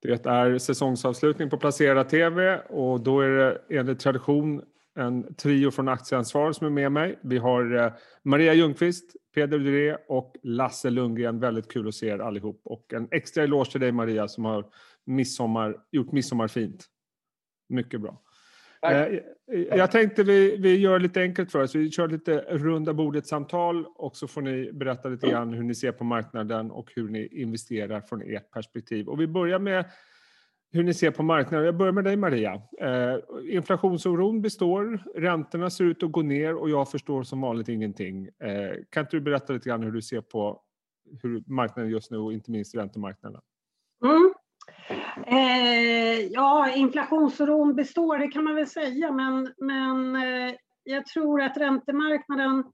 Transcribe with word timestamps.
Det 0.00 0.26
är 0.26 0.58
säsongsavslutning 0.58 1.50
på 1.50 1.56
Placera 1.56 2.04
TV 2.04 2.58
och 2.58 3.00
då 3.00 3.20
är 3.20 3.30
det 3.30 3.60
enligt 3.68 4.00
tradition 4.00 4.62
en 4.98 5.34
trio 5.34 5.70
från 5.70 5.88
Aktieansvar 5.88 6.52
som 6.52 6.66
är 6.66 6.70
med 6.70 6.92
mig. 6.92 7.18
Vi 7.22 7.38
har 7.38 7.76
eh, 7.76 7.92
Maria 8.22 8.54
Ljungqvist, 8.54 9.16
Peder 9.34 9.58
Duré 9.58 9.96
och 10.08 10.36
Lasse 10.42 10.90
Lundgren. 10.90 11.40
Väldigt 11.40 11.72
kul 11.72 11.88
att 11.88 11.94
se 11.94 12.08
er 12.08 12.18
allihop. 12.18 12.60
Och 12.64 12.92
en 12.92 13.08
extra 13.10 13.44
eloge 13.44 13.70
till 13.70 13.80
dig 13.80 13.92
Maria 13.92 14.28
som 14.28 14.44
har 14.44 14.66
midsommar, 15.04 15.76
gjort 15.90 16.12
midsommar 16.12 16.48
fint. 16.48 16.86
Mycket 17.68 18.00
bra. 18.00 18.22
Eh, 18.82 19.20
jag 19.78 19.90
tänkte 19.90 20.22
vi, 20.22 20.56
vi 20.56 20.76
gör 20.76 20.98
lite 20.98 21.20
enkelt 21.20 21.52
för 21.52 21.62
oss. 21.62 21.74
Vi 21.74 21.90
kör 21.90 22.08
lite 22.08 22.44
runda 22.48 22.94
bordet-samtal 22.94 23.86
och 23.94 24.16
så 24.16 24.28
får 24.28 24.42
ni 24.42 24.72
berätta 24.72 25.08
lite 25.08 25.30
grann 25.30 25.52
hur 25.52 25.62
ni 25.62 25.74
ser 25.74 25.92
på 25.92 26.04
marknaden 26.04 26.70
och 26.70 26.92
hur 26.96 27.08
ni 27.08 27.26
investerar 27.26 28.00
från 28.00 28.22
ert 28.22 28.50
perspektiv. 28.50 29.08
Och 29.08 29.20
vi 29.20 29.26
börjar 29.26 29.58
med 29.58 29.84
hur 30.70 30.82
ni 30.82 30.94
ser 30.94 31.10
på 31.10 31.22
marknaden. 31.22 31.66
Jag 31.66 31.76
börjar 31.76 31.92
med 31.92 32.04
dig 32.04 32.16
Maria. 32.16 32.62
Eh, 32.80 33.16
inflationsoron 33.50 34.42
består, 34.42 35.02
räntorna 35.14 35.70
ser 35.70 35.84
ut 35.84 36.02
att 36.02 36.12
gå 36.12 36.22
ner 36.22 36.54
och 36.54 36.70
jag 36.70 36.90
förstår 36.90 37.22
som 37.22 37.40
vanligt 37.40 37.68
ingenting. 37.68 38.26
Eh, 38.26 38.76
kan 38.90 39.00
inte 39.00 39.16
du 39.16 39.20
berätta 39.20 39.52
lite 39.52 39.68
grann 39.68 39.82
hur 39.82 39.92
du 39.92 40.02
ser 40.02 40.20
på 40.20 40.62
hur 41.22 41.42
marknaden 41.46 41.90
just 41.90 42.10
nu 42.10 42.18
och 42.18 42.32
inte 42.32 42.50
minst 42.50 42.74
räntemarknaden? 42.74 43.40
Mm. 44.04 44.27
Eh, 45.26 46.26
ja, 46.30 46.72
inflationsoron 46.74 47.74
består, 47.74 48.18
det 48.18 48.28
kan 48.28 48.44
man 48.44 48.54
väl 48.54 48.66
säga, 48.66 49.12
men, 49.12 49.54
men 49.58 50.16
eh, 50.16 50.54
jag 50.82 51.06
tror 51.06 51.42
att 51.42 51.56
räntemarknaden 51.56 52.64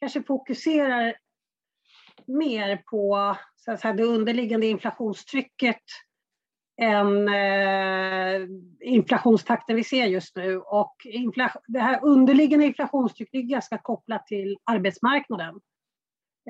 kanske 0.00 0.22
fokuserar 0.22 1.14
mer 2.26 2.76
på 2.76 3.36
så 3.56 3.72
att 3.72 3.80
säga, 3.80 3.94
det 3.94 4.04
underliggande 4.04 4.66
inflationstrycket 4.66 5.82
än 6.82 7.28
eh, 7.28 8.48
inflationstakten 8.80 9.76
vi 9.76 9.84
ser 9.84 10.06
just 10.06 10.36
nu. 10.36 10.58
Och 10.58 10.96
det 11.66 11.80
här 11.80 12.04
underliggande 12.04 12.66
inflationstrycket 12.66 13.34
är 13.34 13.42
ganska 13.42 13.78
kopplat 13.78 14.26
till 14.26 14.56
arbetsmarknaden. 14.64 15.60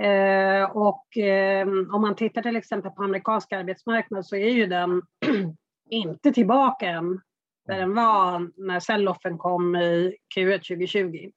Eh, 0.00 0.70
och 0.77 1.17
eh, 1.17 1.69
om 1.69 2.00
man 2.00 2.17
tittar 2.17 2.42
till 2.42 2.56
exempel 2.56 2.91
på 2.91 3.03
amerikansk 3.03 3.53
arbetsmarknad 3.53 4.27
så 4.27 4.37
är 4.37 4.50
ju 4.50 4.67
den 4.67 5.03
inte 5.91 6.33
tillbaka 6.33 6.89
än 6.89 7.20
där 7.67 7.78
den 7.78 7.95
var 7.95 8.50
när 8.67 8.81
selloffen 8.81 9.39
kom 9.39 9.77
i 9.77 10.17
Q1 10.37 10.59
2020. 10.59 11.31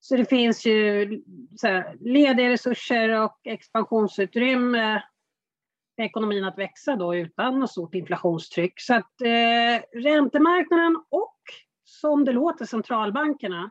Så 0.00 0.16
det 0.16 0.24
finns 0.24 0.66
ju 0.66 1.08
så 1.56 1.66
här, 1.66 1.96
lediga 2.00 2.48
resurser 2.48 3.08
och 3.24 3.38
expansionsutrymme 3.44 5.02
för 5.96 6.02
ekonomin 6.02 6.44
att 6.44 6.58
växa 6.58 6.96
då 6.96 7.14
utan 7.14 7.60
något 7.60 7.70
stort 7.70 7.94
inflationstryck. 7.94 8.74
Så 8.76 8.94
att 8.94 9.20
eh, 9.20 10.00
räntemarknaden 10.00 10.96
och 11.10 11.36
som 11.84 12.24
det 12.24 12.32
låter 12.32 12.64
centralbankerna 12.64 13.70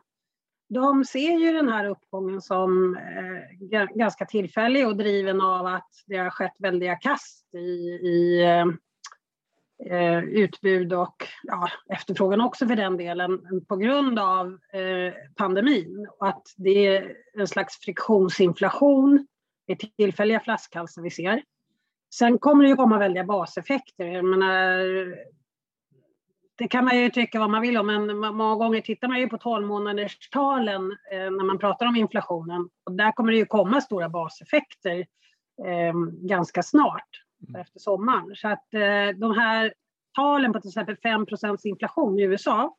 de 0.68 1.04
ser 1.04 1.38
ju 1.38 1.52
den 1.52 1.68
här 1.68 1.84
uppgången 1.84 2.42
som 2.42 2.96
eh, 2.96 3.84
ganska 3.94 4.26
tillfällig 4.26 4.86
och 4.86 4.96
driven 4.96 5.40
av 5.40 5.66
att 5.66 5.90
det 6.06 6.16
har 6.16 6.30
skett 6.30 6.54
väldiga 6.58 6.96
kast 6.96 7.54
i, 7.54 7.58
i 7.58 8.42
eh, 9.90 10.18
utbud 10.24 10.92
och 10.92 11.16
ja, 11.42 11.68
efterfrågan 11.94 12.40
också 12.40 12.66
för 12.66 12.76
den 12.76 12.96
delen 12.96 13.64
på 13.68 13.76
grund 13.76 14.18
av 14.18 14.46
eh, 14.72 15.14
pandemin. 15.36 16.08
Och 16.18 16.28
att 16.28 16.42
det 16.56 16.86
är 16.86 17.16
en 17.38 17.48
slags 17.48 17.78
friktionsinflation, 17.80 19.26
det 19.66 19.72
är 19.72 19.88
tillfälliga 19.96 20.40
flaskhalsar 20.40 21.02
vi 21.02 21.10
ser. 21.10 21.42
Sen 22.14 22.38
kommer 22.38 22.64
det 22.64 22.70
ju 22.70 22.76
komma 22.76 22.98
väldiga 22.98 23.24
baseffekter. 23.24 24.06
Jag 24.06 24.24
menar, 24.24 24.80
det 26.58 26.68
kan 26.68 26.84
man 26.84 26.98
ju 26.98 27.10
tycka 27.10 27.38
vad 27.38 27.50
man 27.50 27.62
vill 27.62 27.76
om, 27.76 27.86
men 27.86 28.16
många 28.18 28.54
gånger 28.54 28.80
tittar 28.80 29.08
man 29.08 29.20
ju 29.20 29.28
på 29.28 29.38
12 29.38 29.66
månaderstalen 29.66 30.92
eh, 31.12 31.30
när 31.30 31.44
man 31.44 31.58
pratar 31.58 31.86
om 31.86 31.96
inflationen. 31.96 32.68
Och 32.84 32.92
där 32.92 33.12
kommer 33.12 33.32
det 33.32 33.38
ju 33.38 33.46
komma 33.46 33.80
stora 33.80 34.08
baseffekter 34.08 34.98
eh, 35.66 35.94
ganska 36.12 36.62
snart 36.62 37.08
mm. 37.48 37.60
efter 37.60 37.80
sommaren. 37.80 38.36
Så 38.36 38.48
att 38.48 38.74
eh, 38.74 39.18
de 39.18 39.38
här 39.38 39.74
talen 40.14 40.52
på 40.52 40.60
till 40.60 40.68
exempel 40.70 40.96
5 40.96 41.26
inflation 41.64 42.18
i 42.18 42.22
USA, 42.22 42.76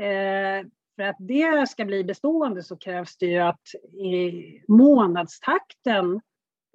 eh, 0.00 0.66
för 0.96 1.02
att 1.02 1.16
det 1.18 1.68
ska 1.68 1.84
bli 1.84 2.04
bestående 2.04 2.62
så 2.62 2.76
krävs 2.76 3.16
det 3.16 3.26
ju 3.26 3.38
att 3.38 3.62
månadstakten 4.68 6.20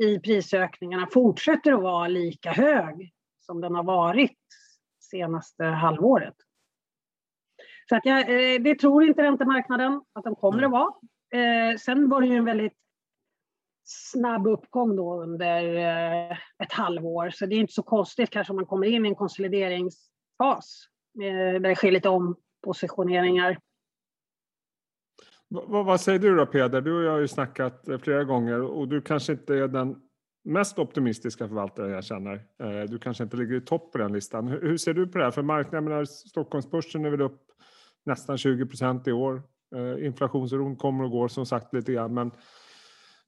i 0.03 0.19
prisökningarna 0.19 1.07
fortsätter 1.11 1.71
att 1.71 1.81
vara 1.81 2.07
lika 2.07 2.51
hög 2.51 3.13
som 3.39 3.61
den 3.61 3.75
har 3.75 3.83
varit 3.83 4.37
senaste 5.11 5.63
halvåret. 5.63 6.35
Så 7.89 7.95
att 7.95 8.05
jag, 8.05 8.19
eh, 8.19 8.61
det 8.61 8.75
tror 8.75 9.03
inte 9.03 9.23
räntemarknaden 9.23 10.01
att 10.13 10.23
de 10.23 10.35
kommer 10.35 10.63
att 10.63 10.71
vara. 10.71 10.93
Eh, 11.33 11.77
sen 11.77 12.09
var 12.09 12.21
det 12.21 12.27
ju 12.27 12.35
en 12.35 12.45
väldigt 12.45 12.77
snabb 13.83 14.47
uppgång 14.47 14.95
då 14.95 15.21
under 15.21 15.75
eh, 15.75 16.31
ett 16.31 16.71
halvår, 16.71 17.29
så 17.29 17.45
det 17.45 17.55
är 17.55 17.59
inte 17.59 17.73
så 17.73 17.83
konstigt 17.83 18.29
kanske 18.29 18.53
om 18.53 18.55
man 18.55 18.65
kommer 18.65 18.87
in 18.87 19.05
i 19.05 19.09
en 19.09 19.15
konsolideringsfas 19.15 20.87
där 21.13 21.59
det 21.59 21.75
sker 21.75 21.91
lite 21.91 22.09
ompositioneringar. 22.09 23.59
Vad, 25.47 25.85
vad 25.85 26.01
säger 26.01 26.19
du 26.19 26.35
då 26.35 26.45
Peder? 26.45 26.81
Du 26.81 26.97
och 26.97 27.03
jag 27.03 27.11
har 27.11 27.19
ju 27.19 27.27
snackat 27.27 27.87
flera 28.01 28.23
gånger 28.23 28.61
och 28.61 28.87
du 28.87 29.01
kanske 29.01 29.33
inte 29.33 29.55
är 29.55 29.67
den 29.67 30.10
mest 30.43 30.79
optimistiska 30.79 31.47
förvaltare 31.47 31.91
jag 31.91 32.03
känner. 32.03 32.33
Eh, 32.63 32.89
du 32.89 32.99
kanske 32.99 33.23
inte 33.23 33.37
ligger 33.37 33.55
i 33.55 33.61
topp 33.61 33.91
på 33.91 33.97
den 33.97 34.13
listan. 34.13 34.47
Hur 34.47 34.77
ser 34.77 34.93
du 34.93 35.07
på 35.07 35.17
det 35.17 35.23
här? 35.23 35.31
För 35.31 35.41
marknaden, 35.41 36.07
Stockholmsbörsen 36.07 37.05
är 37.05 37.09
väl 37.09 37.21
upp 37.21 37.41
nästan 38.05 38.37
20 38.37 38.65
procent 38.65 39.07
i 39.07 39.11
år. 39.11 39.43
Eh, 39.75 40.05
Inflationsoron 40.05 40.75
kommer 40.75 41.03
och 41.03 41.11
går 41.11 41.27
som 41.27 41.45
sagt 41.45 41.73
lite 41.73 41.93
grann, 41.93 42.13
men 42.13 42.31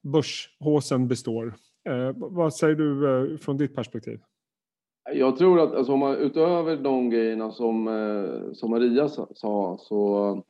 börshåsen 0.03 1.07
består. 1.07 1.53
Eh, 1.90 2.12
vad 2.16 2.56
säger 2.56 2.75
du 2.75 3.38
från 3.38 3.57
ditt 3.57 3.75
perspektiv? 3.75 4.19
Jag 5.13 5.38
tror 5.38 5.59
att 5.59 5.73
alltså, 5.73 5.94
om 5.94 6.00
man, 6.00 6.16
utöver 6.16 6.78
de 6.78 7.09
grejerna 7.09 7.52
som, 7.52 7.85
som 8.53 8.69
Maria 8.69 9.09
sa 9.09 9.78
så 9.79 10.44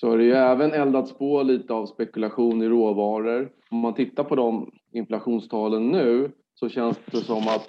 så 0.00 0.10
har 0.10 0.18
det 0.18 0.24
ju 0.24 0.32
även 0.32 0.72
eldats 0.72 1.12
på 1.12 1.42
lite 1.42 1.74
av 1.74 1.86
spekulation 1.86 2.62
i 2.62 2.68
råvaror. 2.68 3.50
Om 3.70 3.78
man 3.78 3.94
tittar 3.94 4.24
på 4.24 4.36
de 4.36 4.70
inflationstalen 4.92 5.88
nu 5.88 6.30
så 6.54 6.68
känns 6.68 6.98
det 7.06 7.16
som 7.16 7.38
att 7.38 7.68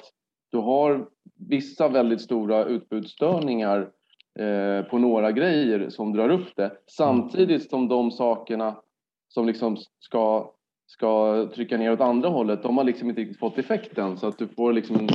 du 0.52 0.58
har 0.58 1.08
vissa 1.50 1.88
väldigt 1.88 2.22
stora 2.22 2.66
utbudsstörningar 2.66 3.90
eh, 4.40 4.86
på 4.90 4.98
några 4.98 5.32
grejer 5.32 5.90
som 5.90 6.14
drar 6.14 6.30
upp 6.30 6.56
det. 6.56 6.72
Samtidigt 6.88 7.70
som 7.70 7.88
de 7.88 8.12
sakerna 8.12 8.76
som 9.28 9.48
liksom 9.48 9.78
ska, 10.00 10.52
ska 10.88 11.46
trycka 11.56 11.78
ner 11.78 11.92
åt 11.92 12.02
andra 12.02 12.30
hållet, 12.30 12.64
de 12.64 12.78
har 12.78 12.84
liksom 12.84 13.10
inte 13.10 13.22
riktigt 13.22 13.40
fått 13.40 13.58
effekten. 13.58 14.18
Så 14.18 14.28
att 14.28 14.38
du 14.38 14.48
får 14.48 14.74
liksom 14.74 14.96
en 14.96 15.08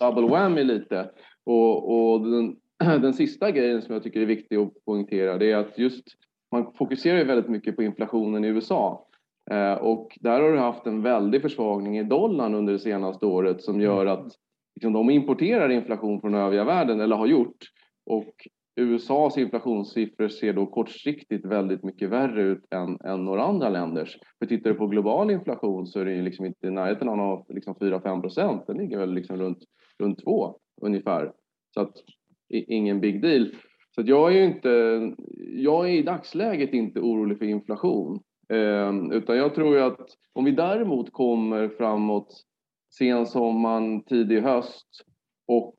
double 0.00 0.28
whammy 0.28 0.64
lite. 0.64 1.10
Och, 1.44 2.12
och 2.12 2.20
den, 2.20 2.56
den 3.02 3.14
sista 3.14 3.50
grejen 3.50 3.82
som 3.82 3.94
jag 3.94 4.02
tycker 4.02 4.20
är 4.20 4.26
viktig 4.26 4.56
att 4.56 4.84
poängtera 4.84 5.38
det 5.38 5.50
är 5.50 5.56
att 5.56 5.78
just 5.78 6.04
man 6.52 6.72
fokuserar 6.72 7.18
ju 7.18 7.24
väldigt 7.24 7.50
mycket 7.50 7.76
på 7.76 7.82
inflationen 7.82 8.44
i 8.44 8.48
USA 8.48 9.06
eh, 9.50 9.74
och 9.74 10.18
där 10.20 10.40
har 10.40 10.52
du 10.52 10.58
haft 10.58 10.86
en 10.86 11.02
väldig 11.02 11.42
försvagning 11.42 11.98
i 11.98 12.04
dollarn 12.04 12.54
under 12.54 12.72
det 12.72 12.78
senaste 12.78 13.26
året 13.26 13.62
som 13.62 13.80
gör 13.80 14.06
att 14.06 14.32
liksom, 14.74 14.92
de 14.92 15.10
importerar 15.10 15.68
inflation 15.68 16.20
från 16.20 16.34
övriga 16.34 16.64
världen 16.64 17.00
eller 17.00 17.16
har 17.16 17.26
gjort 17.26 17.58
och 18.06 18.34
USAs 18.76 19.38
inflationssiffror 19.38 20.28
ser 20.28 20.52
då 20.52 20.66
kortsiktigt 20.66 21.44
väldigt 21.44 21.84
mycket 21.84 22.10
värre 22.10 22.42
ut 22.42 22.64
än, 22.70 23.00
än 23.04 23.24
några 23.24 23.42
andra 23.42 23.68
länders. 23.68 24.18
För 24.38 24.46
tittar 24.46 24.70
du 24.70 24.76
på 24.76 24.86
global 24.86 25.30
inflation 25.30 25.86
så 25.86 26.00
är 26.00 26.04
det 26.04 26.22
liksom 26.22 26.46
inte 26.46 26.66
i 26.66 26.70
närheten 26.70 27.08
av 27.08 27.46
liksom 27.48 27.74
4-5 27.74 28.20
procent. 28.20 28.66
Den 28.66 28.76
ligger 28.76 28.98
väl 28.98 29.14
liksom 29.14 29.36
runt, 29.36 29.58
runt 29.98 30.24
2 30.24 30.56
ungefär. 30.82 31.32
Så 31.74 31.80
att 31.80 31.92
ingen 32.48 33.00
big 33.00 33.22
deal. 33.22 33.54
Så 33.94 34.02
jag 34.04 34.36
är 34.36 34.44
inte, 34.44 34.68
jag 35.38 35.88
är 35.88 35.92
i 35.92 36.02
dagsläget 36.02 36.74
inte 36.74 37.00
orolig 37.00 37.38
för 37.38 37.44
inflation. 37.44 38.20
Eh, 38.48 39.16
utan 39.16 39.36
jag 39.36 39.54
tror 39.54 39.76
ju 39.76 39.82
att 39.82 40.00
om 40.32 40.44
vi 40.44 40.50
däremot 40.50 41.12
kommer 41.12 41.68
framåt 41.68 42.44
sen 42.94 43.26
sommaren, 43.26 44.02
tidig 44.04 44.40
höst 44.40 45.04
och 45.46 45.76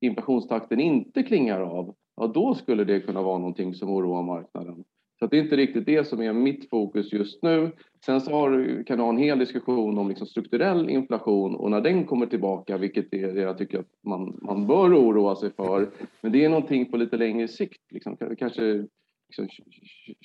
inflationstakten 0.00 0.80
inte 0.80 1.22
klingar 1.22 1.60
av, 1.60 1.94
ja 2.16 2.26
då 2.26 2.54
skulle 2.54 2.84
det 2.84 3.00
kunna 3.00 3.22
vara 3.22 3.38
någonting 3.38 3.74
som 3.74 3.90
oroar 3.90 4.22
marknaden. 4.22 4.84
Så 5.18 5.26
det 5.26 5.38
är 5.38 5.42
inte 5.42 5.56
riktigt 5.56 5.86
det 5.86 6.04
som 6.04 6.22
är 6.22 6.32
mitt 6.32 6.70
fokus 6.70 7.12
just 7.12 7.42
nu. 7.42 7.72
Sen 8.04 8.20
så 8.20 8.30
har, 8.30 8.82
kan 8.86 8.98
du 8.98 9.04
ha 9.04 9.10
en 9.10 9.18
hel 9.18 9.38
diskussion 9.38 9.98
om 9.98 10.08
liksom 10.08 10.26
strukturell 10.26 10.90
inflation 10.90 11.56
och 11.56 11.70
när 11.70 11.80
den 11.80 12.04
kommer 12.04 12.26
tillbaka, 12.26 12.78
vilket 12.78 13.14
är 13.14 13.32
det 13.32 13.40
jag 13.40 13.58
tycker 13.58 13.78
att 13.78 13.86
man, 14.02 14.38
man 14.42 14.66
bör 14.66 14.94
oroa 14.94 15.36
sig 15.36 15.50
för. 15.52 15.90
Men 16.20 16.32
det 16.32 16.44
är 16.44 16.48
någonting 16.48 16.90
på 16.90 16.96
lite 16.96 17.16
längre 17.16 17.48
sikt, 17.48 17.92
liksom, 17.92 18.16
kanske 18.38 18.86
liksom 19.28 19.48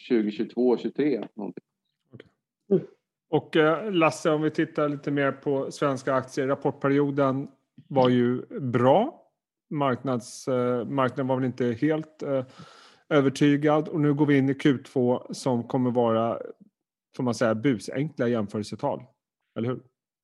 2022, 0.10 0.76
2023. 0.76 1.28
Någonting. 1.34 1.64
Okay. 2.70 2.88
Och 3.30 3.56
eh, 3.56 3.92
Lasse, 3.92 4.32
om 4.32 4.42
vi 4.42 4.52
tittar 4.52 4.90
lite 4.90 5.12
mer 5.12 5.32
på 5.32 5.72
svenska 5.72 6.14
aktier. 6.14 6.48
Rapportperioden 6.48 7.48
var 7.88 8.10
ju 8.10 8.42
bra 8.60 9.22
marknads, 9.70 10.48
eh, 10.48 10.86
marknaden 10.86 11.28
var 11.28 11.36
väl 11.36 11.46
inte 11.46 11.66
helt 11.82 12.24
eh, 12.24 12.46
övertygad 13.12 13.88
och 13.88 14.00
nu 14.00 14.13
går 14.13 14.25
vi 14.25 14.38
in 14.38 14.50
i 14.50 14.54
Q2 14.54 15.34
som 15.34 15.63
kommer 15.63 15.92
vara, 15.92 16.40
får 17.16 17.24
man 17.24 17.36
säga, 17.36 17.56
busenkla 17.56 18.28
jämförelsetal. 18.28 19.04
Eller 19.58 19.68
hur? 19.68 19.81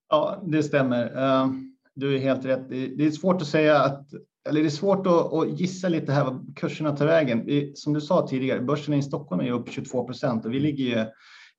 Ja, 0.10 0.44
det 0.46 0.64
stämmer. 0.64 1.18
Eh, 1.18 1.48
du 1.96 2.16
är 2.16 2.20
helt 2.20 2.46
rätt. 2.46 2.70
Det 2.70 3.06
är 3.06 3.12
svårt 3.12 3.42
att 3.42 3.48
säga 3.48 3.80
att 3.80 4.10
eller 4.50 4.62
det 4.62 4.68
är 4.68 4.70
svårt 4.70 5.08
att, 5.08 5.60
gissa 5.60 5.90
lite 5.90 6.12
här 6.12 6.24
vad 6.24 6.58
kurserna 6.58 6.96
tar 6.96 7.06
vägen. 7.06 7.72
Som 7.76 7.94
du 7.94 8.02
sa 8.02 8.28
tidigare, 8.28 8.62
börsen 8.62 8.94
i 8.94 9.04
Stockholm 9.04 9.42
är 9.42 9.52
upp 9.52 9.70
22 9.70 10.04
procent 10.04 10.46
och 10.46 10.54
vi 10.54 10.60
ligger 10.60 10.84
ju 10.84 11.06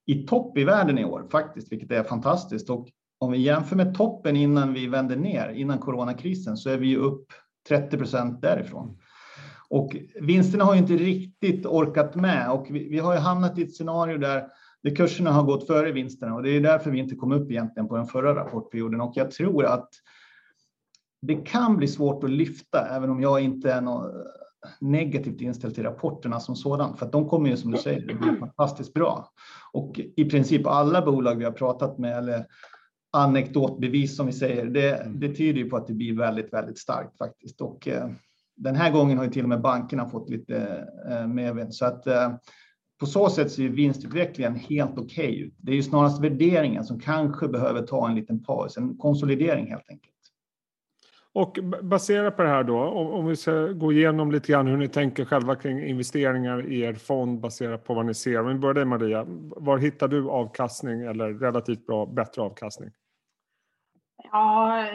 i 0.06 0.26
topp 0.26 0.58
i 0.58 0.64
världen 0.64 0.98
i 0.98 1.04
år 1.04 1.28
faktiskt, 1.30 1.72
vilket 1.72 1.90
är 1.90 2.02
fantastiskt. 2.02 2.70
Och 2.70 2.88
om 3.18 3.32
vi 3.32 3.38
jämför 3.38 3.76
med 3.76 3.94
toppen 3.94 4.36
innan 4.36 4.74
vi 4.74 4.86
vänder 4.86 5.16
ner, 5.16 5.48
innan 5.48 5.78
coronakrisen, 5.78 6.56
så 6.56 6.70
är 6.70 6.76
vi 6.76 6.86
ju 6.86 6.96
upp 6.96 7.26
30 7.68 7.96
procent 7.96 8.42
därifrån. 8.42 8.98
Och 9.70 9.96
vinsterna 10.20 10.64
har 10.64 10.74
ju 10.74 10.80
inte 10.80 10.96
riktigt 10.96 11.66
orkat 11.66 12.14
med 12.14 12.50
och 12.50 12.66
vi, 12.70 12.88
vi 12.88 12.98
har 12.98 13.14
ju 13.14 13.20
hamnat 13.20 13.58
i 13.58 13.62
ett 13.62 13.76
scenario 13.76 14.18
där, 14.18 14.48
där 14.82 14.94
kurserna 14.94 15.32
har 15.32 15.42
gått 15.42 15.66
före 15.66 15.92
vinsterna 15.92 16.34
och 16.34 16.42
det 16.42 16.50
är 16.50 16.60
därför 16.60 16.90
vi 16.90 16.98
inte 16.98 17.14
kom 17.14 17.32
upp 17.32 17.50
egentligen 17.50 17.88
på 17.88 17.96
den 17.96 18.06
förra 18.06 18.34
rapportperioden. 18.34 19.00
Och 19.00 19.12
jag 19.16 19.30
tror 19.30 19.64
att 19.64 19.88
det 21.22 21.34
kan 21.34 21.76
bli 21.76 21.88
svårt 21.88 22.24
att 22.24 22.30
lyfta, 22.30 22.88
även 22.96 23.10
om 23.10 23.20
jag 23.20 23.40
inte 23.40 23.72
är 23.72 23.80
något 23.80 24.14
eh, 24.14 24.20
negativt 24.80 25.40
inställd 25.40 25.74
till 25.74 25.84
rapporterna 25.84 26.40
som 26.40 26.56
sådant, 26.56 26.98
för 26.98 27.06
att 27.06 27.12
de 27.12 27.28
kommer 27.28 27.50
ju 27.50 27.56
som 27.56 27.70
du 27.70 27.78
säger, 27.78 28.14
bli 28.14 28.36
fantastiskt 28.40 28.94
bra. 28.94 29.28
Och 29.72 30.00
i 30.16 30.24
princip 30.24 30.66
alla 30.66 31.02
bolag 31.02 31.34
vi 31.34 31.44
har 31.44 31.52
pratat 31.52 31.98
med, 31.98 32.18
eller 32.18 32.46
anekdotbevis 33.10 34.16
som 34.16 34.26
vi 34.26 34.32
säger, 34.32 34.66
det, 34.66 35.06
det 35.14 35.34
tyder 35.34 35.60
ju 35.60 35.70
på 35.70 35.76
att 35.76 35.86
det 35.86 35.94
blir 35.94 36.16
väldigt, 36.16 36.52
väldigt 36.52 36.78
starkt 36.78 37.18
faktiskt. 37.18 37.60
Och 37.60 37.88
eh, 37.88 38.08
den 38.58 38.76
här 38.76 38.92
gången 38.92 39.18
har 39.18 39.24
ju 39.24 39.30
till 39.30 39.42
och 39.42 39.48
med 39.48 39.60
bankerna 39.60 40.08
fått 40.08 40.30
lite 40.30 40.86
eh, 41.10 41.26
medvind, 41.26 41.74
så 41.74 41.86
att 41.86 42.06
eh, 42.06 42.32
på 43.00 43.06
så 43.06 43.30
sätt 43.30 43.52
ser 43.52 43.68
vinstutvecklingen 43.68 44.54
helt 44.54 44.98
okej 44.98 45.28
okay 45.28 45.42
ut. 45.42 45.54
Det 45.58 45.72
är 45.72 45.76
ju 45.76 45.82
snarast 45.82 46.22
värderingen 46.22 46.84
som 46.84 47.00
kanske 47.00 47.48
behöver 47.48 47.82
ta 47.82 48.08
en 48.08 48.14
liten 48.14 48.42
paus, 48.42 48.76
en 48.76 48.96
konsolidering 48.96 49.66
helt 49.66 49.90
enkelt. 49.90 50.14
Och 51.32 51.58
baserat 51.82 52.36
på 52.36 52.42
det 52.42 52.48
här 52.48 52.64
då, 52.64 52.78
om 52.88 53.26
vi 53.26 53.36
ska 53.36 53.52
gå 53.66 53.92
igenom 53.92 54.32
lite 54.32 54.52
grann 54.52 54.66
hur 54.66 54.76
ni 54.76 54.88
tänker 54.88 55.24
själva 55.24 55.56
kring 55.56 55.84
investeringar 55.84 56.66
i 56.72 56.80
er 56.80 56.94
fond 56.94 57.40
baserat 57.40 57.84
på 57.84 57.94
vad 57.94 58.06
ni 58.06 58.14
ser. 58.14 58.40
Om 58.40 58.48
vi 58.48 58.54
börjar 58.54 58.74
dig 58.74 58.84
Maria, 58.84 59.24
var 59.56 59.78
hittar 59.78 60.08
du 60.08 60.30
avkastning 60.30 61.00
eller 61.00 61.34
relativt 61.34 61.86
bra, 61.86 62.06
bättre 62.06 62.42
avkastning? 62.42 62.90
Ja, 64.24 64.86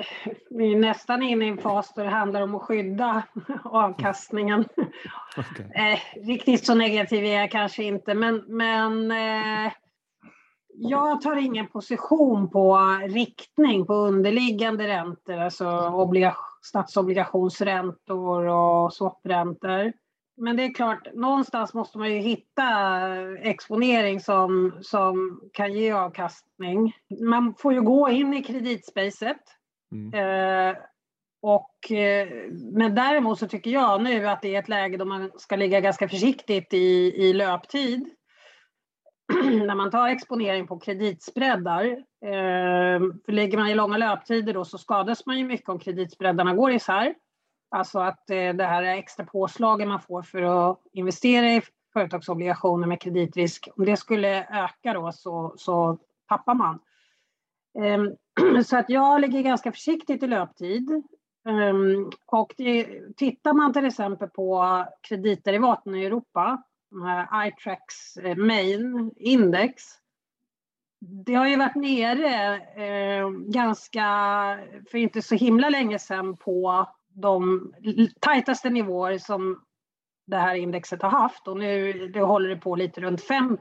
vi 0.50 0.74
är 0.74 0.78
nästan 0.78 1.24
inne 1.24 1.46
i 1.46 1.50
en 1.50 1.58
fas 1.58 1.94
där 1.94 2.04
det 2.04 2.10
handlar 2.10 2.42
om 2.42 2.56
att 2.56 2.62
skydda 2.62 3.24
avkastningen. 3.64 4.66
Okay. 5.38 5.66
Eh, 5.76 6.00
riktigt 6.28 6.66
så 6.66 6.76
negativ 6.76 7.26
är 7.26 7.40
jag 7.40 7.52
kanske 7.52 7.84
inte, 7.84 8.14
men, 8.14 8.44
men 8.48 9.12
eh, 9.12 9.72
jag 10.76 11.22
tar 11.22 11.36
ingen 11.36 11.68
position 11.68 12.50
på 12.50 12.78
riktning 13.08 13.86
på 13.86 13.94
underliggande 13.94 14.88
räntor, 14.88 15.38
alltså 15.38 16.10
statsobligationsräntor 16.62 18.46
och 18.46 18.94
swapräntor. 18.94 19.94
Men 20.38 20.58
det 20.58 20.64
är 20.64 20.74
klart, 20.74 21.14
någonstans 21.14 21.74
måste 21.74 21.98
man 21.98 22.14
ju 22.14 22.20
hitta 22.20 22.68
exponering 23.38 24.20
som, 24.20 24.78
som 24.82 25.42
kan 25.54 25.74
ge 25.74 25.92
avkastning. 25.92 26.94
Man 27.22 27.56
får 27.56 27.74
ju 27.74 27.82
gå 27.82 28.10
in 28.10 28.34
i 28.34 28.44
kreditspacet. 28.44 29.42
Mm. 29.92 30.14
Eh, 30.14 30.76
och, 31.42 31.92
eh, 31.92 32.28
men 32.74 32.96
däremot 32.96 33.40
så 33.40 33.48
tycker 33.48 33.72
jag 33.72 34.04
nu 34.04 34.28
att 34.28 34.42
det 34.42 34.56
är 34.56 34.60
ett 34.60 34.70
läge 34.70 34.98
då 34.98 35.06
man 35.06 35.32
ska 35.36 35.56
ligga 35.56 35.80
ganska 35.80 36.10
försiktigt 36.10 36.74
i, 36.74 37.14
i 37.16 37.34
löptid. 37.34 38.10
när 39.68 39.76
man 39.76 39.92
tar 39.92 40.08
exponering 40.08 40.68
på 40.68 40.80
kreditspreadar, 40.80 41.86
eh, 42.26 43.00
för 43.26 43.32
lägger 43.32 43.58
man 43.58 43.68
i 43.68 43.76
långa 43.76 43.98
löptider 43.98 44.54
då 44.54 44.66
så 44.66 44.78
skadas 44.78 45.26
man 45.26 45.38
ju 45.38 45.46
mycket 45.46 45.70
om 45.70 45.80
kreditspreadarna 45.80 46.54
går 46.54 46.72
isär. 46.72 47.14
Alltså 47.74 48.00
att 48.00 48.30
eh, 48.30 48.54
det 48.54 48.66
här 48.66 48.84
extra 48.84 49.26
påslaget 49.26 49.88
man 49.88 50.02
får 50.02 50.22
för 50.22 50.42
att 50.42 50.80
investera 50.92 51.46
i 51.46 51.62
företagsobligationer 51.94 52.88
med 52.88 53.02
kreditrisk, 53.02 53.70
om 53.78 53.86
det 53.86 53.98
skulle 53.98 54.48
öka 54.52 54.94
då 54.94 55.12
så, 55.12 55.54
så 55.58 55.98
tappar 56.28 56.54
man. 56.54 56.80
Ehm, 57.80 58.16
så 58.64 58.78
att 58.78 58.90
jag 58.90 59.22
ligger 59.22 59.42
ganska 59.42 59.72
försiktigt 59.72 60.24
i 60.24 60.28
löptid. 60.28 61.04
Ehm, 61.50 62.10
och 62.26 62.54
det, 62.58 63.02
tittar 63.18 63.54
man 63.54 63.74
till 63.74 63.86
exempel 63.86 64.30
på 64.30 64.86
kreditderivaten 65.02 65.96
i 65.96 66.06
Europa 66.06 66.64
iTracks 67.48 68.18
eh, 68.18 68.36
main 68.36 69.12
index. 69.16 69.84
Det 71.00 71.34
har 71.34 71.48
ju 71.48 71.56
varit 71.56 71.76
nere 71.76 72.56
eh, 72.56 73.30
ganska, 73.30 74.04
för 74.92 74.98
inte 74.98 75.22
så 75.22 75.36
himla 75.36 75.70
länge 75.70 76.00
sedan, 76.00 76.38
på 76.38 76.88
de 77.14 77.74
tajtaste 78.20 78.70
nivåer 78.70 79.18
som 79.18 79.64
det 80.28 80.38
här 80.38 80.56
indexet 80.56 81.02
har 81.02 81.10
haft 81.10 81.48
och 81.48 81.58
nu 81.58 81.94
det 82.08 82.22
håller 82.22 82.50
det 82.50 82.56
på 82.56 82.76
lite 82.76 83.02
runt 83.02 83.24
50. 83.24 83.60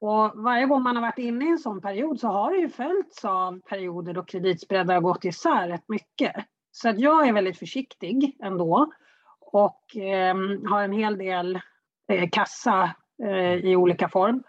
Och 0.00 0.32
varje 0.34 0.66
gång 0.66 0.82
man 0.82 0.96
har 0.96 1.02
varit 1.02 1.18
inne 1.18 1.44
i 1.44 1.48
en 1.48 1.58
sån 1.58 1.80
period 1.80 2.20
så 2.20 2.28
har 2.28 2.50
det 2.50 2.58
ju 2.58 2.68
följts 2.68 3.24
av 3.24 3.60
perioder 3.60 4.14
då 4.14 4.24
kreditspreadar 4.24 4.94
har 4.94 5.00
gått 5.00 5.24
isär 5.24 5.68
rätt 5.68 5.88
mycket. 5.88 6.34
Så 6.70 6.88
att 6.88 7.00
jag 7.00 7.28
är 7.28 7.32
väldigt 7.32 7.58
försiktig 7.58 8.36
ändå 8.42 8.92
och 9.40 9.96
eh, 9.96 10.36
har 10.70 10.82
en 10.82 10.92
hel 10.92 11.18
del 11.18 11.60
Eh, 12.08 12.28
kassa 12.32 12.94
eh, 13.22 13.54
i 13.54 13.76
olika 13.76 14.08
form. 14.08 14.42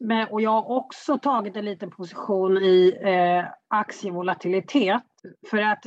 Men, 0.00 0.28
och 0.28 0.40
jag 0.40 0.50
har 0.50 0.70
också 0.70 1.18
tagit 1.18 1.56
en 1.56 1.64
liten 1.64 1.90
position 1.90 2.56
i 2.56 2.98
eh, 3.02 3.44
aktievolatilitet. 3.68 5.02
För 5.50 5.58
att 5.58 5.86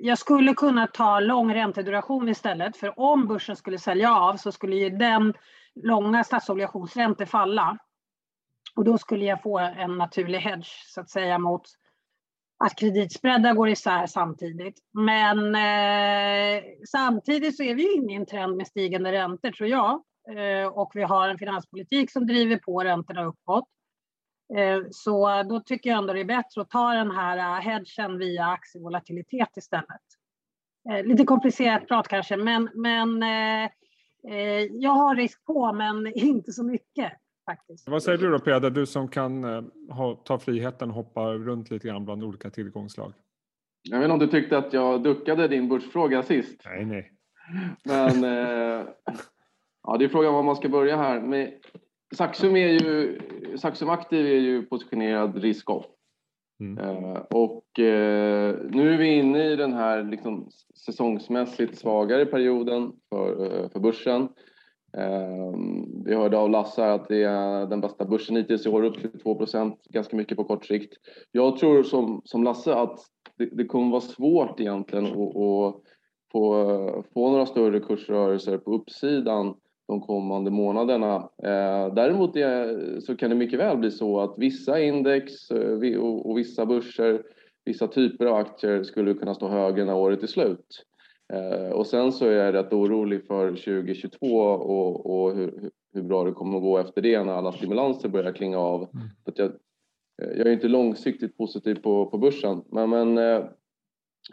jag 0.00 0.18
skulle 0.18 0.54
kunna 0.54 0.86
ta 0.86 1.20
lång 1.20 1.54
ränteduration 1.54 2.28
istället. 2.28 2.76
För 2.76 3.00
om 3.00 3.26
börsen 3.26 3.56
skulle 3.56 3.78
sälja 3.78 4.14
av 4.14 4.36
så 4.36 4.52
skulle 4.52 4.76
ju 4.76 4.90
den 4.90 5.34
långa 5.74 6.24
statsobligationsräntor 6.24 7.24
falla. 7.24 7.78
Och 8.76 8.84
då 8.84 8.98
skulle 8.98 9.24
jag 9.24 9.42
få 9.42 9.58
en 9.58 9.98
naturlig 9.98 10.38
hedge 10.38 10.68
så 10.86 11.00
att 11.00 11.10
säga 11.10 11.38
mot 11.38 11.62
att 12.64 12.78
kreditspreadar 12.78 13.54
går 13.54 13.68
isär 13.68 14.06
samtidigt. 14.06 14.78
Men 14.92 15.54
eh, 15.54 16.62
samtidigt 16.88 17.56
så 17.56 17.62
är 17.62 17.74
vi 17.74 17.94
inne 17.94 18.12
i 18.12 18.16
en 18.16 18.26
trend 18.26 18.56
med 18.56 18.66
stigande 18.66 19.12
räntor 19.12 19.50
tror 19.50 19.68
jag. 19.68 20.02
Eh, 20.36 20.66
och 20.66 20.90
vi 20.94 21.02
har 21.02 21.28
en 21.28 21.38
finanspolitik 21.38 22.12
som 22.12 22.26
driver 22.26 22.56
på 22.56 22.84
räntorna 22.84 23.24
uppåt. 23.24 23.64
Eh, 24.56 24.80
så 24.90 25.42
då 25.42 25.60
tycker 25.60 25.90
jag 25.90 25.98
ändå 25.98 26.12
det 26.12 26.20
är 26.20 26.24
bättre 26.24 26.60
att 26.60 26.70
ta 26.70 26.92
den 26.92 27.10
här 27.10 27.38
eh, 27.38 27.62
hedgen 27.62 28.18
via 28.18 28.46
aktievolatilitet 28.46 29.56
istället. 29.56 30.02
Lite 31.04 31.24
komplicerat 31.24 31.88
prat 31.88 32.08
kanske, 32.08 32.36
men, 32.36 32.70
men 32.74 33.22
jag 34.70 34.90
har 34.90 35.16
risk 35.16 35.44
på, 35.44 35.72
men 35.72 36.06
inte 36.14 36.52
så 36.52 36.64
mycket. 36.64 37.12
Faktiskt. 37.46 37.88
Vad 37.88 38.02
säger 38.02 38.18
du 38.18 38.30
då 38.30 38.38
Peder, 38.38 38.70
du 38.70 38.86
som 38.86 39.08
kan 39.08 39.44
ha, 39.90 40.14
ta 40.14 40.38
friheten 40.38 40.88
och 40.88 40.94
hoppa 40.94 41.32
runt 41.32 41.70
lite 41.70 41.88
grann 41.88 42.04
bland 42.04 42.24
olika 42.24 42.50
tillgångslag? 42.50 43.12
Jag 43.82 43.98
vet 43.98 44.04
inte 44.04 44.12
om 44.12 44.18
du 44.18 44.26
tyckte 44.26 44.58
att 44.58 44.72
jag 44.72 45.02
duckade 45.02 45.48
din 45.48 45.68
börsfråga 45.68 46.22
sist. 46.22 46.62
Nej, 46.64 46.84
nej. 46.84 47.12
Men 47.84 48.24
eh, 48.24 48.86
Ja, 49.88 49.96
det 49.96 50.04
är 50.04 50.08
frågan 50.08 50.34
var 50.34 50.42
man 50.42 50.56
ska 50.56 50.68
börja 50.68 50.96
här. 50.96 51.20
Men 51.20 51.52
Saxum, 52.14 52.56
är 52.56 52.68
ju, 52.68 53.18
Saxum 53.56 53.90
Aktiv 53.90 54.26
är 54.26 54.40
ju 54.40 54.62
positionerad 54.62 55.36
risk-off. 55.36 55.86
Mm. 56.60 56.84
Eh, 56.84 57.22
och 57.30 57.78
eh, 57.78 58.56
nu 58.70 58.94
är 58.94 58.98
vi 58.98 59.06
inne 59.06 59.44
i 59.44 59.56
den 59.56 59.72
här 59.72 60.02
liksom, 60.02 60.48
säsongsmässigt 60.86 61.78
svagare 61.78 62.26
perioden 62.26 62.92
för, 63.08 63.44
eh, 63.44 63.68
för 63.68 63.80
börsen. 63.80 64.28
Eh, 64.96 65.58
vi 66.04 66.14
hörde 66.14 66.38
av 66.38 66.50
Lasse 66.50 66.92
att 66.92 67.08
det 67.08 67.22
är 67.22 67.66
den 67.66 67.80
bästa 67.80 68.04
börsen 68.04 68.36
hittills 68.36 68.66
i 68.66 68.68
år, 68.68 68.82
upp 68.82 69.00
till 69.00 69.10
2% 69.10 69.76
ganska 69.88 70.16
mycket 70.16 70.36
på 70.36 70.44
kort 70.44 70.66
sikt. 70.66 70.94
Jag 71.32 71.56
tror 71.56 71.82
som, 71.82 72.22
som 72.24 72.44
Lasse 72.44 72.74
att 72.74 73.00
det, 73.36 73.44
det 73.44 73.64
kommer 73.64 73.90
vara 73.90 74.00
svårt 74.00 74.60
egentligen 74.60 75.06
att, 75.06 75.36
att 75.36 75.82
få, 76.32 77.04
få 77.14 77.30
några 77.30 77.46
större 77.46 77.80
kursrörelser 77.80 78.58
på 78.58 78.74
uppsidan 78.74 79.54
de 79.88 80.00
kommande 80.00 80.50
månaderna. 80.50 81.14
Eh, 81.42 81.94
däremot 81.94 82.36
är, 82.36 83.00
så 83.00 83.16
kan 83.16 83.30
det 83.30 83.36
mycket 83.36 83.58
väl 83.58 83.76
bli 83.76 83.90
så 83.90 84.20
att 84.20 84.34
vissa 84.36 84.80
index 84.80 85.50
eh, 85.50 85.98
och, 86.00 86.38
vissa 86.38 86.66
börser, 86.66 87.22
vissa 87.64 87.88
typer 87.88 88.26
av 88.26 88.34
aktier 88.34 88.82
skulle 88.82 89.14
kunna 89.14 89.34
stå 89.34 89.48
högre 89.48 89.84
när 89.84 89.94
året 89.94 90.22
är 90.22 90.26
slut. 90.26 90.84
Eh, 91.32 91.72
och 91.72 91.86
sen 91.86 92.12
så 92.12 92.26
är 92.26 92.32
jag 92.32 92.54
rätt 92.54 92.72
orolig 92.72 93.26
för 93.26 93.48
2022 93.48 94.26
och, 94.36 95.20
och 95.20 95.36
hur, 95.36 95.70
hur, 95.94 96.02
bra 96.02 96.24
det 96.24 96.32
kommer 96.32 96.56
att 96.56 96.62
gå 96.62 96.78
efter 96.78 97.02
det 97.02 97.24
när 97.24 97.32
alla 97.32 97.52
stimulanser 97.52 98.08
börjar 98.08 98.32
klinga 98.32 98.58
av. 98.58 98.80
Mm. 98.80 99.06
Att 99.24 99.38
jag, 99.38 99.52
jag 100.16 100.46
är 100.46 100.52
inte 100.52 100.68
långsiktigt 100.68 101.36
positiv 101.36 101.74
på, 101.74 102.06
på 102.06 102.18
börsen, 102.18 102.62
men, 102.70 102.90
men 102.90 103.18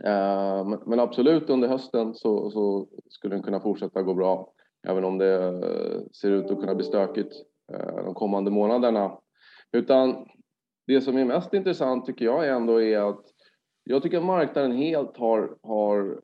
Eh, 0.03 0.77
men 0.85 0.99
absolut 0.99 1.49
under 1.49 1.67
hösten 1.67 2.13
så, 2.13 2.51
så, 2.51 2.87
skulle 3.09 3.35
den 3.35 3.43
kunna 3.43 3.59
fortsätta 3.59 4.01
gå 4.01 4.13
bra. 4.13 4.51
Även 4.87 5.03
om 5.03 5.17
det 5.17 5.43
eh, 5.43 6.01
ser 6.11 6.31
ut 6.31 6.51
att 6.51 6.59
kunna 6.59 6.75
bli 6.75 6.85
stökigt 6.85 7.33
eh, 7.73 7.95
de 8.05 8.13
kommande 8.13 8.51
månaderna. 8.51 9.17
Utan 9.71 10.27
det 10.87 11.01
som 11.01 11.17
är 11.17 11.25
mest 11.25 11.53
intressant 11.53 12.05
tycker 12.05 12.25
jag 12.25 12.47
ändå 12.47 12.81
är 12.81 13.09
att 13.09 13.21
jag 13.83 14.03
tycker 14.03 14.17
att 14.17 14.25
marknaden 14.25 14.71
helt 14.71 15.17
har, 15.17 15.57
har 15.63 16.21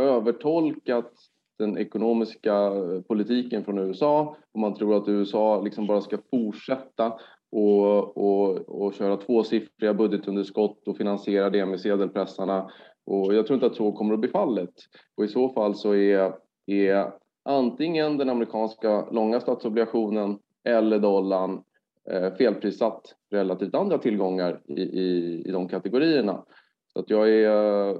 övertolkat 0.00 1.12
den 1.58 1.78
ekonomiska 1.78 2.54
eh, 2.54 3.00
politiken 3.08 3.64
från 3.64 3.78
USA 3.78 4.36
och 4.52 4.60
man 4.60 4.74
tror 4.74 4.96
att 4.96 5.08
USA 5.08 5.60
liksom 5.60 5.86
bara 5.86 6.00
ska 6.00 6.18
fortsätta 6.30 7.12
och, 7.52 8.16
och, 8.16 8.68
och 8.68 8.94
köra 8.94 9.16
tvåsiffriga 9.16 9.94
budgetunderskott 9.94 10.88
och 10.88 10.96
finansiera 10.96 11.50
det 11.50 11.66
med 11.66 11.80
sedelpressarna. 11.80 12.70
Och 13.06 13.34
jag 13.34 13.46
tror 13.46 13.54
inte 13.54 13.66
att 13.66 13.76
så 13.76 13.92
kommer 13.92 14.14
att 14.14 14.20
bli 14.20 14.30
fallet. 14.30 14.74
Och 15.16 15.24
i 15.24 15.28
så 15.28 15.48
fall 15.48 15.74
så 15.74 15.94
är, 15.94 16.34
är 16.66 17.12
antingen 17.44 18.18
den 18.18 18.30
amerikanska 18.30 19.10
långa 19.10 19.40
statsobligationen 19.40 20.38
eller 20.64 20.98
dollarn 20.98 21.62
eh, 22.10 22.34
felprissatt 22.34 23.14
relativt 23.30 23.74
andra 23.74 23.98
tillgångar 23.98 24.62
i, 24.66 24.82
i, 24.82 25.42
i 25.46 25.50
de 25.50 25.68
kategorierna. 25.68 26.44
Så 26.92 26.98
att 26.98 27.10
jag 27.10 27.30
är, 27.30 27.94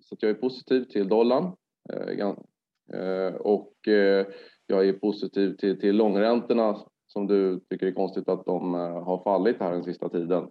så 0.00 0.14
att 0.14 0.22
jag 0.22 0.30
är 0.30 0.34
positiv 0.34 0.84
till 0.84 1.08
dollarn 1.08 1.52
eh, 1.92 2.28
eh 2.28 3.34
och 3.34 3.88
eh, 3.88 4.26
jag 4.66 4.88
är 4.88 4.92
positiv 4.92 5.56
till, 5.56 5.80
till 5.80 5.96
långräntorna 5.96 6.76
som 7.06 7.26
du 7.26 7.60
tycker 7.70 7.86
är 7.86 7.92
konstigt 7.92 8.28
att 8.28 8.46
de 8.46 8.74
eh, 8.74 9.04
har 9.04 9.24
fallit 9.24 9.56
här 9.60 9.72
den 9.72 9.84
sista 9.84 10.08
tiden. 10.08 10.50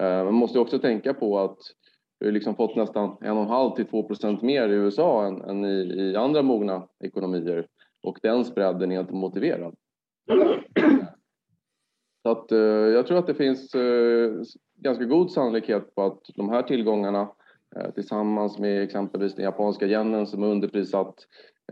Eh, 0.00 0.24
man 0.24 0.34
måste 0.34 0.58
också 0.58 0.78
tänka 0.78 1.14
på 1.14 1.38
att 1.38 1.58
vi 2.20 2.26
har 2.26 2.32
liksom 2.32 2.56
fått 2.56 2.76
nästan 2.76 3.10
1,5 3.10 3.76
till 3.76 3.86
2 3.86 4.02
procent 4.02 4.42
mer 4.42 4.68
i 4.68 4.72
USA 4.72 5.26
än, 5.26 5.42
än 5.42 5.64
i, 5.64 5.94
i, 6.00 6.16
andra 6.16 6.42
mogna 6.42 6.88
ekonomier 7.04 7.66
och 8.02 8.18
den 8.22 8.44
spreaden 8.44 8.92
är 8.92 9.00
inte 9.00 9.14
motiverad. 9.14 9.74
Så 12.22 12.30
att, 12.30 12.52
eh, 12.52 12.58
jag 12.58 13.06
tror 13.06 13.18
att 13.18 13.26
det 13.26 13.34
finns 13.34 13.74
eh, 13.74 14.32
ganska 14.76 15.04
god 15.04 15.30
sannolikhet 15.30 15.94
på 15.94 16.02
att 16.02 16.20
de 16.34 16.48
här 16.48 16.62
tillgångarna 16.62 17.28
eh, 17.76 17.90
tillsammans 17.90 18.58
med 18.58 18.82
exempelvis 18.82 19.34
den 19.34 19.44
japanska 19.44 19.86
yenen 19.86 20.26
som 20.26 20.42
är 20.42 20.46
underprissatt 20.46 21.14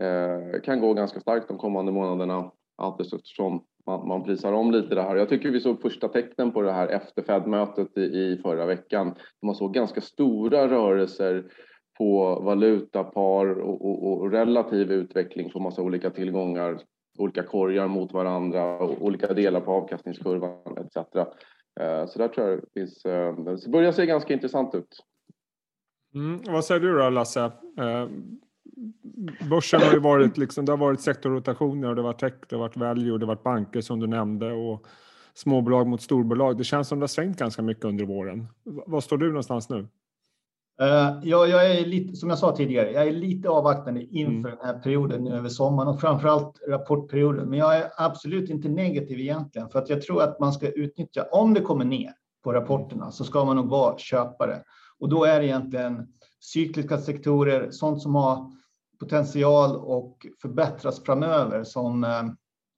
eh, 0.01 0.61
kan 0.61 0.79
gå 0.79 0.93
ganska 0.93 1.19
starkt 1.19 1.47
de 1.47 1.57
kommande 1.57 1.91
månaderna 1.91 2.51
allt 2.79 3.01
eftersom 3.01 3.63
man, 3.85 4.07
man 4.07 4.23
prisar 4.23 4.53
om 4.53 4.71
lite 4.71 4.95
det 4.95 5.01
här. 5.01 5.15
Jag 5.15 5.29
tycker 5.29 5.51
vi 5.51 5.59
såg 5.59 5.81
första 5.81 6.07
tecknen 6.07 6.51
på 6.51 6.61
det 6.61 6.71
här 6.71 6.87
efter 6.87 7.23
Fed-mötet 7.23 7.97
i, 7.97 8.01
i 8.01 8.39
förra 8.43 8.65
veckan. 8.65 9.15
Man 9.41 9.55
såg 9.55 9.73
ganska 9.73 10.01
stora 10.01 10.67
rörelser 10.67 11.45
på 11.97 12.39
valutapar 12.39 13.59
och, 13.59 13.85
och, 13.85 14.21
och 14.21 14.31
relativ 14.31 14.91
utveckling 14.91 15.49
på 15.49 15.59
massa 15.59 15.81
olika 15.81 16.09
tillgångar, 16.09 16.79
olika 17.17 17.43
korgar 17.43 17.87
mot 17.87 18.13
varandra, 18.13 18.77
och 18.77 19.01
olika 19.01 19.33
delar 19.33 19.61
på 19.61 19.71
avkastningskurvan 19.71 20.77
etc. 20.77 20.97
Eh, 21.79 22.05
så 22.05 22.19
där 22.19 22.27
tror 22.27 22.47
jag 22.47 22.59
det 22.59 22.79
finns, 22.79 23.05
eh, 23.05 23.35
det 23.35 23.71
börjar 23.71 23.91
se 23.91 24.05
ganska 24.05 24.33
intressant 24.33 24.75
ut. 24.75 25.05
Mm, 26.15 26.41
vad 26.47 26.65
säger 26.65 26.81
du 26.81 26.97
då 26.97 27.09
Lasse? 27.09 27.43
Eh, 27.79 28.07
Börsen 29.49 29.81
har 29.81 29.93
ju 29.93 29.99
varit, 29.99 30.37
liksom, 30.37 30.65
det 30.65 30.71
har 30.71 30.77
varit 30.77 31.01
sektorrotationer 31.01 31.89
och 31.89 31.95
det 31.95 32.01
varit 32.01 32.19
tech, 32.19 32.33
det 32.49 32.55
har 32.55 32.59
varit 32.63 32.77
value 32.77 33.17
det 33.17 33.25
har 33.25 33.27
varit 33.27 33.43
banker 33.43 33.81
som 33.81 33.99
du 33.99 34.07
nämnde 34.07 34.51
och 34.51 34.85
småbolag 35.33 35.87
mot 35.87 36.01
storbolag. 36.01 36.57
Det 36.57 36.63
känns 36.63 36.87
som 36.87 36.99
det 36.99 37.03
har 37.03 37.07
svängt 37.07 37.39
ganska 37.39 37.61
mycket 37.61 37.85
under 37.85 38.05
våren. 38.05 38.47
Var 38.63 39.01
står 39.01 39.17
du 39.17 39.27
någonstans 39.27 39.69
nu? 39.69 39.87
Uh, 40.81 41.19
ja, 41.23 41.47
jag 41.47 41.71
är 41.71 41.85
lite, 41.85 42.15
som 42.15 42.29
jag 42.29 42.39
sa 42.39 42.55
tidigare, 42.55 42.91
jag 42.91 43.07
är 43.07 43.11
lite 43.11 43.49
avvaktande 43.49 44.03
inför 44.03 44.49
mm. 44.49 44.57
den 44.57 44.67
här 44.67 44.79
perioden 44.79 45.23
nu 45.23 45.31
över 45.31 45.49
sommaren 45.49 45.89
och 45.89 46.01
framförallt 46.01 46.59
rapportperioden. 46.67 47.49
Men 47.49 47.59
jag 47.59 47.77
är 47.77 47.89
absolut 47.97 48.49
inte 48.49 48.69
negativ 48.69 49.19
egentligen 49.19 49.69
för 49.69 49.79
att 49.79 49.89
jag 49.89 50.01
tror 50.01 50.21
att 50.21 50.39
man 50.39 50.53
ska 50.53 50.67
utnyttja, 50.67 51.25
om 51.31 51.53
det 51.53 51.61
kommer 51.61 51.85
ner 51.85 52.11
på 52.43 52.53
rapporterna 52.53 53.11
så 53.11 53.23
ska 53.23 53.45
man 53.45 53.55
nog 53.55 53.69
vara 53.69 53.97
köpare. 53.97 54.63
Och 54.99 55.09
då 55.09 55.23
är 55.23 55.39
det 55.39 55.45
egentligen 55.45 56.07
cykliska 56.39 56.97
sektorer, 56.97 57.71
sånt 57.71 58.01
som 58.01 58.15
har 58.15 58.51
potential 58.99 59.75
och 59.75 60.27
förbättras 60.41 61.03
framöver 61.03 61.63
som 61.63 62.03
eh, 62.03 62.23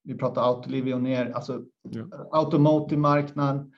vi 0.03 0.17
pratar 0.17 0.41
autolivioner, 0.41 1.31
alltså 1.31 1.61
ja. 1.81 2.29
automotive-marknad. 2.31 3.71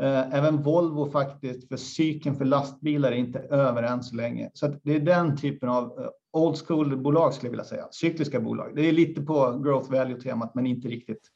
Eh, 0.00 0.34
även 0.34 0.62
Volvo 0.62 1.10
faktiskt, 1.10 1.68
för 1.68 1.76
cykeln 1.76 2.36
för 2.36 2.44
lastbilar 2.44 3.12
är 3.12 3.16
inte 3.16 3.38
över 3.38 3.82
än 3.82 4.02
så 4.02 4.16
länge. 4.16 4.50
Så 4.54 4.74
det 4.82 4.96
är 4.96 5.00
den 5.00 5.36
typen 5.36 5.68
av 5.68 5.84
eh, 5.84 6.08
old 6.32 6.56
school-bolag 6.56 7.34
skulle 7.34 7.46
jag 7.46 7.52
vilja 7.52 7.64
säga, 7.64 7.88
cykliska 7.90 8.40
bolag. 8.40 8.76
Det 8.76 8.88
är 8.88 8.92
lite 8.92 9.22
på 9.22 9.58
growth 9.64 9.90
value-temat, 9.90 10.54
men 10.54 10.66
inte 10.66 10.88
riktigt. 10.88 11.28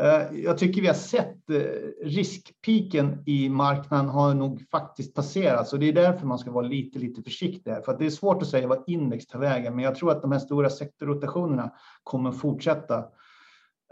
Eh, 0.00 0.38
jag 0.38 0.58
tycker 0.58 0.80
vi 0.80 0.86
har 0.86 0.94
sett 0.94 1.50
eh, 1.50 1.60
riskpiken 2.02 3.22
i 3.26 3.48
marknaden 3.48 4.08
har 4.08 4.34
nog 4.34 4.64
faktiskt 4.70 5.14
passerats 5.14 5.72
och 5.72 5.78
det 5.78 5.88
är 5.88 5.92
därför 5.92 6.26
man 6.26 6.38
ska 6.38 6.50
vara 6.50 6.66
lite, 6.66 6.98
lite 6.98 7.22
försiktig 7.22 7.70
här. 7.70 7.82
För 7.82 7.98
det 7.98 8.06
är 8.06 8.10
svårt 8.10 8.42
att 8.42 8.48
säga 8.48 8.68
vad 8.68 8.84
index 8.86 9.26
tar 9.26 9.38
vägen, 9.38 9.74
men 9.74 9.84
jag 9.84 9.94
tror 9.94 10.10
att 10.10 10.22
de 10.22 10.32
här 10.32 10.38
stora 10.38 10.70
sektorrotationerna 10.70 11.72
kommer 12.02 12.32
fortsätta. 12.32 12.98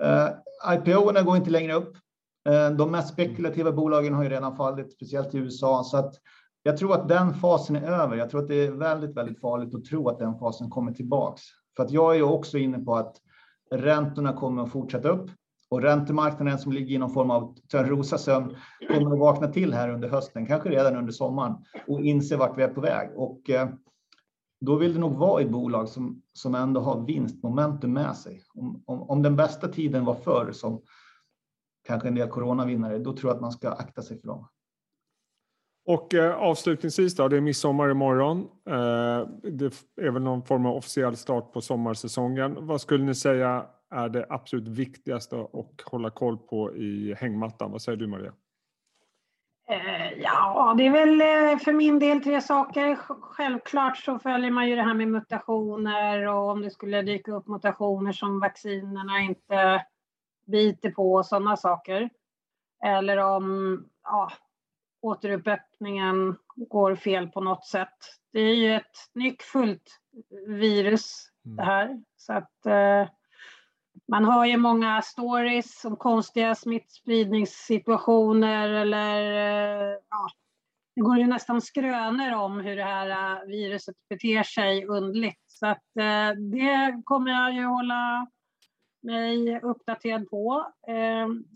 Eh, 0.03 0.29
IPO-erna 0.75 1.23
går 1.23 1.37
inte 1.37 1.51
längre 1.51 1.75
upp. 1.75 1.97
De 2.79 2.91
mest 2.91 3.13
spekulativa 3.13 3.73
bolagen 3.73 4.15
har 4.15 4.23
ju 4.23 4.29
redan 4.29 4.57
fallit, 4.57 4.93
speciellt 4.93 5.35
i 5.35 5.39
USA, 5.39 5.85
så 5.85 5.97
att 5.97 6.15
jag 6.63 6.77
tror 6.77 6.95
att 6.95 7.09
den 7.09 7.35
fasen 7.35 7.77
är 7.77 7.83
över. 7.83 8.17
Jag 8.17 8.31
tror 8.31 8.43
att 8.43 8.49
det 8.49 8.67
är 8.67 8.71
väldigt, 8.71 9.17
väldigt 9.17 9.41
farligt 9.41 9.75
att 9.75 9.85
tro 9.85 10.09
att 10.09 10.19
den 10.19 10.39
fasen 10.39 10.71
kommer 10.71 10.93
tillbaks. 10.93 11.43
För 11.77 11.83
att 11.83 11.91
jag 11.91 12.13
är 12.13 12.17
ju 12.17 12.23
också 12.23 12.59
inne 12.59 12.79
på 12.79 12.97
att 12.97 13.17
räntorna 13.71 14.33
kommer 14.33 14.63
att 14.63 14.73
fortsätta 14.73 15.09
upp. 15.09 15.31
Och 15.71 15.83
räntemarknaden 15.83 16.59
som 16.59 16.73
ligger 16.73 16.95
i 16.95 16.99
någon 16.99 17.11
form 17.11 17.31
av 17.31 17.55
törnrosasömn 17.71 18.57
kommer 18.89 19.13
att 19.13 19.19
vakna 19.19 19.49
till 19.49 19.75
här 19.75 19.89
under 19.89 20.09
hösten, 20.09 20.47
kanske 20.47 20.69
redan 20.69 20.97
under 20.97 21.13
sommaren 21.13 21.55
och 21.87 22.01
inse 22.01 22.37
vart 22.37 22.59
vi 22.59 22.63
är 22.63 22.69
på 22.69 22.81
väg. 22.81 23.11
Och 23.17 23.51
eh, 23.51 23.69
då 24.61 24.77
vill 24.77 24.95
det 24.95 25.01
nog 25.01 25.17
vara 25.17 25.43
i 25.43 25.47
bolag 25.47 25.89
som, 25.89 26.23
som 26.33 26.55
ändå 26.55 26.81
har 26.81 27.07
vinstmomentum 27.07 27.93
med 27.93 28.17
sig. 28.17 28.43
Om, 28.55 28.83
om, 28.87 29.03
om 29.03 29.23
den 29.23 29.37
bästa 29.37 29.69
tiden 29.69 30.05
var 30.05 30.15
förr, 30.15 30.53
som 30.53 30.83
kanske 31.87 32.09
en 32.09 32.15
del 32.15 32.29
coronavinnare, 32.29 32.99
då 32.99 33.13
tror 33.17 33.31
jag 33.31 33.35
att 33.35 33.43
man 33.43 33.53
ska 33.53 33.71
akta 33.71 34.03
sig 34.03 34.21
för 34.21 34.27
dem. 34.27 34.49
Och 35.87 36.15
eh, 36.15 36.37
avslutningsvis 36.37 37.17
då, 37.17 37.29
det 37.29 37.37
är 37.37 37.41
midsommar 37.41 37.91
imorgon. 37.91 38.39
Eh, 38.67 39.29
det 39.43 39.85
är 40.01 40.11
väl 40.11 40.23
någon 40.23 40.43
form 40.43 40.67
av 40.67 40.77
officiell 40.77 41.17
start 41.17 41.53
på 41.53 41.61
sommarsäsongen. 41.61 42.67
Vad 42.67 42.81
skulle 42.81 43.05
ni 43.05 43.15
säga 43.15 43.67
är 43.91 44.09
det 44.09 44.27
absolut 44.29 44.69
viktigaste 44.69 45.41
att 45.41 45.81
hålla 45.85 46.11
koll 46.11 46.39
på 46.39 46.77
i 46.77 47.15
hängmattan? 47.15 47.73
Vad 47.73 47.83
säger 47.83 47.99
du 47.99 48.07
Maria? 48.07 48.33
Eh, 49.71 50.13
ja, 50.13 50.75
det 50.79 50.87
är 50.87 50.91
väl 50.91 51.21
eh, 51.21 51.59
för 51.59 51.73
min 51.73 51.99
del 51.99 52.23
tre 52.23 52.41
saker. 52.41 52.97
Självklart 53.21 53.97
så 53.97 54.19
följer 54.19 54.51
man 54.51 54.69
ju 54.69 54.77
det 54.77 54.83
här 54.83 54.95
med 54.95 55.09
mutationer 55.09 56.27
och 56.27 56.51
om 56.51 56.63
det 56.63 56.71
skulle 56.71 57.03
dyka 57.03 57.33
upp 57.33 57.49
mutationer 57.49 58.13
som 58.13 58.41
vaccinerna 58.41 59.21
inte 59.21 59.87
biter 60.47 60.91
på 60.91 61.13
och 61.13 61.27
sådana 61.27 61.57
saker. 61.57 62.11
Eller 62.85 63.17
om 63.17 63.85
ja, 64.05 64.33
återuppäppningen 65.03 66.37
går 66.57 66.97
fel 66.97 67.29
på 67.29 67.41
något 67.41 67.67
sätt. 67.67 67.99
Det 68.33 68.41
är 68.41 68.55
ju 68.55 68.75
ett 68.75 68.97
nyckfullt 69.15 70.01
virus 70.47 71.31
det 71.43 71.63
mm. 71.63 71.67
här. 71.67 72.03
Så 72.17 72.33
att 72.33 72.67
eh, 72.67 73.09
man 74.09 74.25
hör 74.25 74.45
ju 74.45 74.57
många 74.57 75.03
stories 75.03 75.85
om 75.85 75.97
konstiga 75.97 76.55
smittspridningssituationer 76.55 78.69
eller 78.69 79.23
eh, 79.23 79.97
ja, 80.11 80.29
det 80.97 81.01
går 81.01 81.19
ju 81.19 81.27
nästan 81.27 81.61
skrönor 81.61 82.35
om 82.35 82.61
hur 82.61 82.77
det 82.77 82.85
här 82.85 83.11
eh, 83.11 83.39
viruset 83.47 83.95
beter 84.09 84.43
sig 84.43 84.87
undligt. 84.87 85.43
Så 85.47 85.67
att 85.67 85.97
eh, 86.01 86.31
det 86.53 87.03
kommer 87.05 87.31
jag 87.31 87.55
ju 87.55 87.65
hålla 87.65 88.27
mig 89.03 89.61
uppdaterad 89.63 90.31
på. 90.31 90.67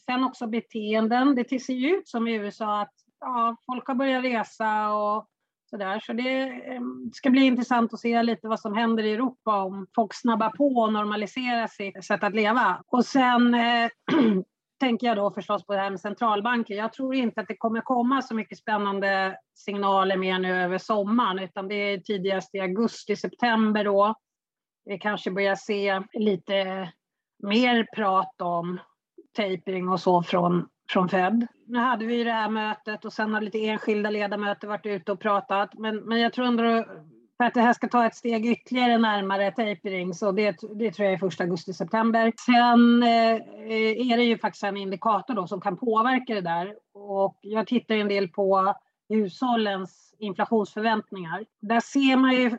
Sen 0.07 0.25
också 0.25 0.47
beteenden. 0.47 1.35
Det 1.35 1.63
ser 1.63 1.75
ju 1.75 1.97
ut 1.97 2.09
som 2.09 2.29
i 2.29 2.35
USA 2.35 2.81
att 2.81 2.95
ja, 3.21 3.57
folk 3.67 3.87
har 3.87 3.95
börjat 3.95 4.25
resa 4.25 4.93
och 4.93 5.29
så, 5.73 6.01
så 6.07 6.13
det 6.13 6.43
eh, 6.43 6.81
ska 7.13 7.31
bli 7.31 7.45
intressant 7.45 7.95
att 7.95 8.01
se 8.01 8.23
lite 8.23 8.49
vad 8.49 8.61
som 8.61 8.75
händer 8.75 9.05
i 9.05 9.13
Europa 9.13 9.63
om 9.63 9.87
folk 9.95 10.15
snabbar 10.15 10.51
på 10.51 10.67
och 10.67 10.93
normaliserar 10.93 11.67
sitt 11.67 12.05
sätt 12.05 12.25
att 12.25 12.35
leva. 12.35 12.83
Och 12.87 13.05
sen 13.05 13.55
eh, 13.55 13.91
tänker 14.81 15.07
jag 15.07 15.17
då 15.17 15.31
förstås 15.31 15.67
på 15.67 15.73
det 15.73 15.81
här 15.81 15.91
med 15.91 16.01
centralbanker. 16.01 16.75
Jag 16.75 16.93
tror 16.93 17.15
inte 17.15 17.41
att 17.41 17.49
det 17.49 17.57
kommer 17.57 17.81
komma 17.81 18.23
så 18.23 18.35
mycket 18.35 18.59
spännande 18.59 19.39
signaler 19.55 20.17
mer 20.17 20.39
nu 20.39 20.63
över 20.63 20.79
sommaren, 20.79 21.39
utan 21.39 21.69
det 21.69 21.75
är 21.75 21.99
tidigast 21.99 22.55
i 22.55 22.61
augusti, 22.61 23.17
september 23.17 23.85
då. 23.85 24.15
Vi 24.85 24.99
kanske 24.99 25.31
börjar 25.31 25.55
se 25.55 26.03
lite 26.13 26.89
mer 27.43 27.87
prat 27.97 28.41
om 28.41 28.81
tapering 29.37 29.89
och 29.89 30.01
så 30.01 30.23
från 30.23 30.69
från 30.91 31.09
Fed. 31.09 31.47
Nu 31.67 31.79
hade 31.79 32.07
vi 32.07 32.25
det 32.25 32.33
här 32.33 32.49
mötet 32.49 33.05
och 33.05 33.13
sen 33.13 33.35
har 33.35 33.41
lite 33.41 33.67
enskilda 33.67 34.11
ledamöter 34.11 34.69
varit 34.69 34.87
ute 34.87 35.13
och 35.13 35.21
pratat. 35.21 35.71
Men, 35.79 35.97
men 35.97 36.21
jag 36.21 36.33
tror 36.33 36.47
ändå 36.47 36.85
för 37.37 37.45
att 37.45 37.55
det 37.55 37.61
här 37.61 37.73
ska 37.73 37.89
ta 37.89 38.07
ett 38.07 38.15
steg 38.15 38.47
ytterligare 38.47 38.99
närmare 38.99 39.51
tapering 39.51 40.15
så 40.15 40.33
det, 40.33 40.57
det 40.75 40.91
tror 40.91 41.05
jag 41.05 41.15
är 41.15 41.19
första 41.19 41.45
augusti-september. 41.45 42.33
Sen 42.47 43.03
eh, 43.03 44.11
är 44.11 44.17
det 44.17 44.25
ju 44.25 44.39
faktiskt 44.39 44.65
en 44.65 44.77
indikator 44.77 45.35
då 45.35 45.47
som 45.47 45.61
kan 45.61 45.77
påverka 45.77 46.35
det 46.35 46.41
där 46.41 46.75
och 46.95 47.39
jag 47.41 47.67
tittar 47.67 47.95
en 47.95 48.09
del 48.09 48.29
på 48.29 48.75
hushållens 49.09 50.15
inflationsförväntningar. 50.19 51.45
Där 51.61 51.81
ser 51.81 52.17
man 52.17 52.33
ju 52.33 52.59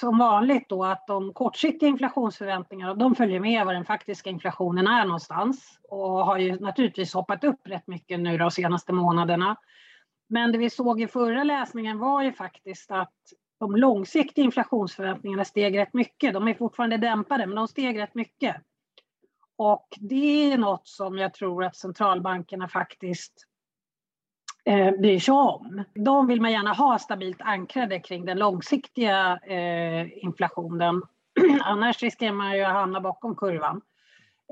som 0.00 0.18
vanligt 0.18 0.68
då 0.68 0.84
att 0.84 1.06
de 1.06 1.32
kortsiktiga 1.32 1.88
inflationsförväntningarna 1.88 2.94
de 2.94 3.14
följer 3.14 3.40
med 3.40 3.66
vad 3.66 3.74
den 3.74 3.84
faktiska 3.84 4.30
inflationen 4.30 4.86
är 4.86 5.04
någonstans 5.04 5.78
och 5.88 6.26
har 6.26 6.38
ju 6.38 6.60
naturligtvis 6.60 7.14
hoppat 7.14 7.44
upp 7.44 7.60
rätt 7.64 7.86
mycket 7.86 8.20
nu 8.20 8.38
de 8.38 8.50
senaste 8.50 8.92
månaderna. 8.92 9.56
Men 10.28 10.52
det 10.52 10.58
vi 10.58 10.70
såg 10.70 11.00
i 11.00 11.06
förra 11.06 11.44
läsningen 11.44 11.98
var 11.98 12.22
ju 12.22 12.32
faktiskt 12.32 12.90
att 12.90 13.14
de 13.60 13.76
långsiktiga 13.76 14.44
inflationsförväntningarna 14.44 15.44
steg 15.44 15.78
rätt 15.78 15.94
mycket. 15.94 16.34
De 16.34 16.48
är 16.48 16.54
fortfarande 16.54 16.96
dämpade, 16.96 17.46
men 17.46 17.56
de 17.56 17.68
steg 17.68 17.98
rätt 17.98 18.14
mycket. 18.14 18.56
Och 19.56 19.88
det 20.00 20.52
är 20.52 20.58
något 20.58 20.88
som 20.88 21.18
jag 21.18 21.34
tror 21.34 21.64
att 21.64 21.76
centralbankerna 21.76 22.68
faktiskt 22.68 23.46
eh, 24.66 24.90
bryr 24.90 25.18
sig 25.18 25.34
om. 25.34 25.84
De 25.94 26.26
vill 26.26 26.40
man 26.40 26.52
gärna 26.52 26.72
ha 26.72 26.98
stabilt 26.98 27.40
ankrade 27.40 28.00
kring 28.00 28.24
den 28.24 28.38
långsiktiga 28.38 29.38
eh, 29.46 30.24
inflationen. 30.24 31.02
Annars 31.62 32.02
riskerar 32.02 32.32
man 32.32 32.56
ju 32.56 32.62
att 32.62 32.72
hamna 32.72 33.00
bakom 33.00 33.36
kurvan. 33.36 33.80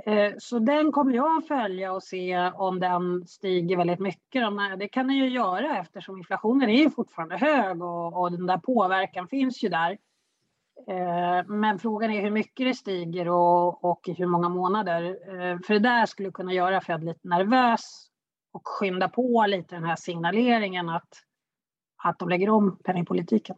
Eh, 0.07 0.33
så 0.39 0.59
den 0.59 0.93
kommer 0.93 1.15
jag 1.15 1.39
att 1.39 1.49
följa 1.49 1.93
och 1.93 2.03
se 2.03 2.51
om 2.55 2.81
den 2.81 3.27
stiger 3.27 3.77
väldigt 3.77 4.01
mycket. 4.01 4.45
Det 4.79 4.89
kan 4.89 5.07
den 5.07 5.17
ju 5.17 5.29
göra 5.29 5.79
eftersom 5.79 6.19
inflationen 6.19 6.69
är 6.69 6.83
ju 6.83 6.91
fortfarande 6.91 7.37
hög 7.37 7.83
och, 7.83 8.21
och 8.21 8.33
den 8.33 8.47
där 8.47 8.59
påverkan 8.59 9.29
finns 9.29 9.65
ju 9.65 9.69
där. 9.69 9.99
Eh, 10.89 11.47
men 11.47 11.79
frågan 11.79 12.11
är 12.11 12.23
hur 12.23 12.31
mycket 12.31 12.67
det 12.67 12.75
stiger 12.75 13.29
och, 13.29 13.85
och 13.85 14.09
i 14.09 14.13
hur 14.13 14.27
många 14.27 14.49
månader. 14.49 15.03
Eh, 15.05 15.59
för 15.67 15.75
det 15.75 15.81
där 15.81 16.07
skulle 16.07 16.31
kunna 16.31 16.53
göra 16.53 16.81
Fed 16.81 17.05
lite 17.05 17.29
nervös 17.29 18.11
och 18.55 18.69
skynda 18.69 19.09
på 19.09 19.47
lite 19.49 19.75
den 19.75 19.85
här 19.85 19.97
signaleringen 19.97 20.89
att, 20.89 21.09
att 22.05 22.19
de 22.19 22.29
lägger 22.29 22.51
om 22.51 22.79
penningpolitiken. 22.85 23.57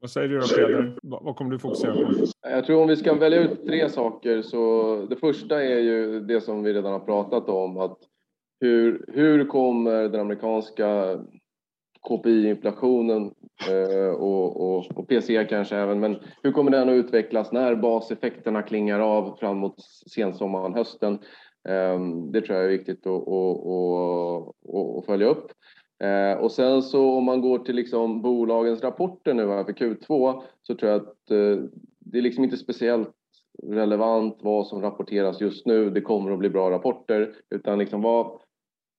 Vad 0.00 0.10
säger 0.10 0.28
du 0.28 0.38
då 0.38 0.46
Peder? 0.46 0.98
Vad 1.02 1.36
kommer 1.36 1.50
du 1.50 1.58
fokusera 1.58 1.94
på? 1.94 2.26
Jag 2.40 2.64
tror 2.66 2.82
om 2.82 2.88
vi 2.88 2.96
ska 2.96 3.14
välja 3.14 3.40
ut 3.40 3.66
tre 3.66 3.88
saker 3.88 4.42
så 4.42 5.06
det 5.10 5.16
första 5.16 5.62
är 5.62 5.78
ju 5.78 6.20
det 6.20 6.40
som 6.40 6.62
vi 6.62 6.72
redan 6.72 6.92
har 6.92 7.00
pratat 7.00 7.48
om 7.48 7.78
att 7.78 7.98
hur, 8.60 9.04
hur 9.08 9.44
kommer 9.44 10.08
den 10.08 10.20
amerikanska 10.20 11.18
KPI-inflationen 12.08 13.34
eh, 13.70 14.14
och, 14.14 14.76
och, 14.76 14.98
och 14.98 15.08
PCE 15.08 15.44
kanske 15.44 15.76
även, 15.76 16.00
men 16.00 16.16
hur 16.42 16.52
kommer 16.52 16.70
den 16.70 16.88
att 16.88 16.92
utvecklas 16.92 17.52
när 17.52 17.74
baseffekterna 17.74 18.62
klingar 18.62 19.00
av 19.00 19.36
fram 19.40 19.56
mot 19.56 19.74
sensommaren, 20.14 20.74
hösten? 20.74 21.18
Ehm, 21.68 22.32
det 22.32 22.40
tror 22.40 22.56
jag 22.56 22.64
är 22.64 22.78
viktigt 22.78 23.06
att, 23.06 23.28
att, 23.28 24.98
att 24.98 25.06
följa 25.06 25.26
upp. 25.26 25.52
Ehm, 26.04 26.38
och 26.38 26.52
sen 26.52 26.82
så 26.82 27.10
om 27.10 27.24
man 27.24 27.40
går 27.40 27.58
till 27.58 27.76
liksom 27.76 28.22
bolagens 28.22 28.82
rapporter 28.82 29.34
nu 29.34 29.48
här 29.48 29.64
för 29.64 29.72
Q2 29.72 30.42
så 30.62 30.74
tror 30.74 30.90
jag 30.90 31.00
att 31.00 31.30
eh, 31.30 31.64
det 31.98 32.18
är 32.18 32.22
liksom 32.22 32.44
inte 32.44 32.56
speciellt 32.56 33.10
relevant 33.62 34.38
vad 34.40 34.66
som 34.66 34.82
rapporteras 34.82 35.40
just 35.40 35.66
nu. 35.66 35.90
Det 35.90 36.00
kommer 36.00 36.30
att 36.30 36.38
bli 36.38 36.50
bra 36.50 36.70
rapporter 36.70 37.34
utan 37.50 37.78
liksom 37.78 38.02
vad 38.02 38.40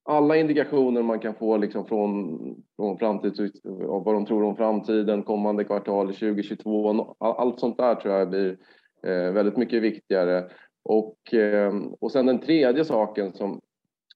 alla 0.05 0.38
indikationer 0.38 1.01
man 1.01 1.20
kan 1.20 1.36
få 1.36 1.58
liksom 1.58 1.86
från, 1.86 2.39
från 2.75 2.98
framtid, 2.98 3.51
vad 3.63 4.15
de 4.15 4.25
tror 4.25 4.43
om 4.43 4.55
framtiden, 4.55 5.24
kommande 5.24 5.63
kvartal 5.63 6.08
2022, 6.08 7.15
allt 7.20 7.60
sånt 7.60 7.77
där 7.77 7.96
tror 7.96 8.13
jag 8.13 8.29
blir 8.29 8.58
eh, 9.03 9.32
väldigt 9.34 9.58
mycket 9.58 9.84
viktigare. 9.84 10.44
Och, 10.85 11.33
eh, 11.33 11.74
och 12.00 12.11
sen 12.11 12.25
den 12.25 12.39
tredje 12.39 12.85
saken 12.85 13.33
som 13.33 13.61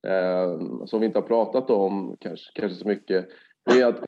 eh, 0.07 0.85
som 0.85 0.99
vi 0.99 1.05
inte 1.05 1.19
har 1.19 1.27
pratat 1.27 1.69
om 1.69 2.17
kanske, 2.19 2.51
kanske 2.53 2.77
så 2.77 2.87
mycket, 2.87 3.27
det 3.65 3.81
är 3.81 3.87
att 3.87 4.03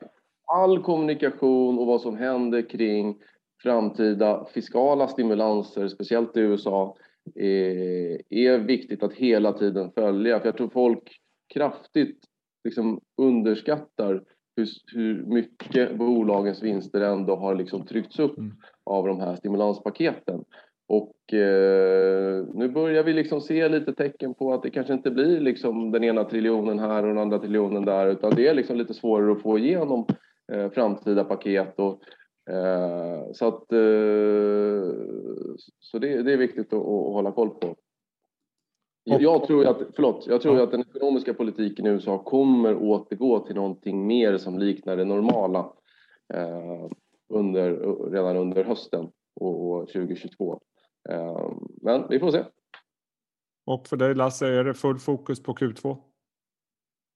all 0.46 0.82
kommunikation 0.82 1.78
och 1.78 1.86
vad 1.86 2.00
som 2.00 2.16
händer 2.16 2.68
kring 2.68 3.18
framtida 3.62 4.46
fiskala 4.54 5.08
stimulanser, 5.08 5.88
speciellt 5.88 6.36
i 6.36 6.40
USA, 6.40 6.96
är, 7.34 8.20
är 8.28 8.58
viktigt 8.58 9.02
att 9.02 9.12
hela 9.12 9.52
tiden 9.52 9.92
följa. 9.92 10.40
För 10.40 10.46
jag 10.46 10.56
tror 10.56 10.68
folk 10.68 11.20
kraftigt 11.54 12.18
liksom 12.64 13.00
underskattar 13.16 14.22
hur, 14.56 14.68
hur 14.94 15.24
mycket 15.24 15.98
bolagens 15.98 16.62
vinster 16.62 17.00
ändå 17.00 17.36
har 17.36 17.54
liksom 17.54 17.86
tryckts 17.86 18.18
upp 18.18 18.38
mm. 18.38 18.56
av 18.84 19.06
de 19.06 19.20
här 19.20 19.36
stimulanspaketen. 19.36 20.44
Och 20.90 21.34
eh, 21.34 22.44
nu 22.54 22.68
börjar 22.68 23.02
vi 23.02 23.12
liksom 23.12 23.40
se 23.40 23.68
lite 23.68 23.92
tecken 23.92 24.34
på 24.34 24.52
att 24.52 24.62
det 24.62 24.70
kanske 24.70 24.92
inte 24.92 25.10
blir 25.10 25.40
liksom 25.40 25.90
den 25.90 26.04
ena 26.04 26.24
triljonen 26.24 26.78
här 26.78 27.02
och 27.02 27.08
den 27.08 27.18
andra 27.18 27.38
triljonen 27.38 27.84
där 27.84 28.06
utan 28.06 28.34
det 28.34 28.48
är 28.48 28.54
liksom 28.54 28.76
lite 28.76 28.94
svårare 28.94 29.32
att 29.32 29.42
få 29.42 29.58
igenom 29.58 30.06
eh, 30.52 30.70
framtida 30.70 31.24
paket. 31.24 31.74
Och, 31.78 32.02
eh, 32.54 33.32
så 33.32 33.48
att, 33.48 33.72
eh, 33.72 34.94
så 35.80 35.98
det, 35.98 36.22
det, 36.22 36.32
är 36.32 36.36
viktigt 36.36 36.72
att, 36.72 36.78
att, 36.78 37.12
hålla 37.12 37.32
koll 37.32 37.50
på. 37.50 37.76
Jag 39.04 39.46
tror, 39.46 39.66
att, 39.66 39.82
förlåt, 39.94 40.26
jag 40.28 40.40
tror 40.40 40.60
att 40.60 40.70
den 40.70 40.80
ekonomiska 40.80 41.34
politiken 41.34 41.86
i 41.86 41.90
USA 41.90 42.18
kommer 42.18 42.76
återgå 42.76 43.38
till 43.38 43.54
någonting 43.54 44.06
mer 44.06 44.36
som 44.36 44.58
liknar 44.58 44.96
det 44.96 45.04
normala 45.04 45.72
eh, 46.34 46.86
under, 47.28 47.70
redan 48.10 48.36
under 48.36 48.64
hösten 48.64 49.10
och 49.40 49.88
2022. 49.88 50.60
Ehm, 51.08 51.68
men 51.82 52.08
vi 52.08 52.18
får 52.18 52.30
se. 52.30 52.44
Och 53.66 53.88
för 53.88 53.96
dig 53.96 54.14
Lasse, 54.14 54.46
är 54.46 54.64
det 54.64 54.74
full 54.74 54.98
fokus 54.98 55.42
på 55.42 55.54
Q2? 55.54 55.96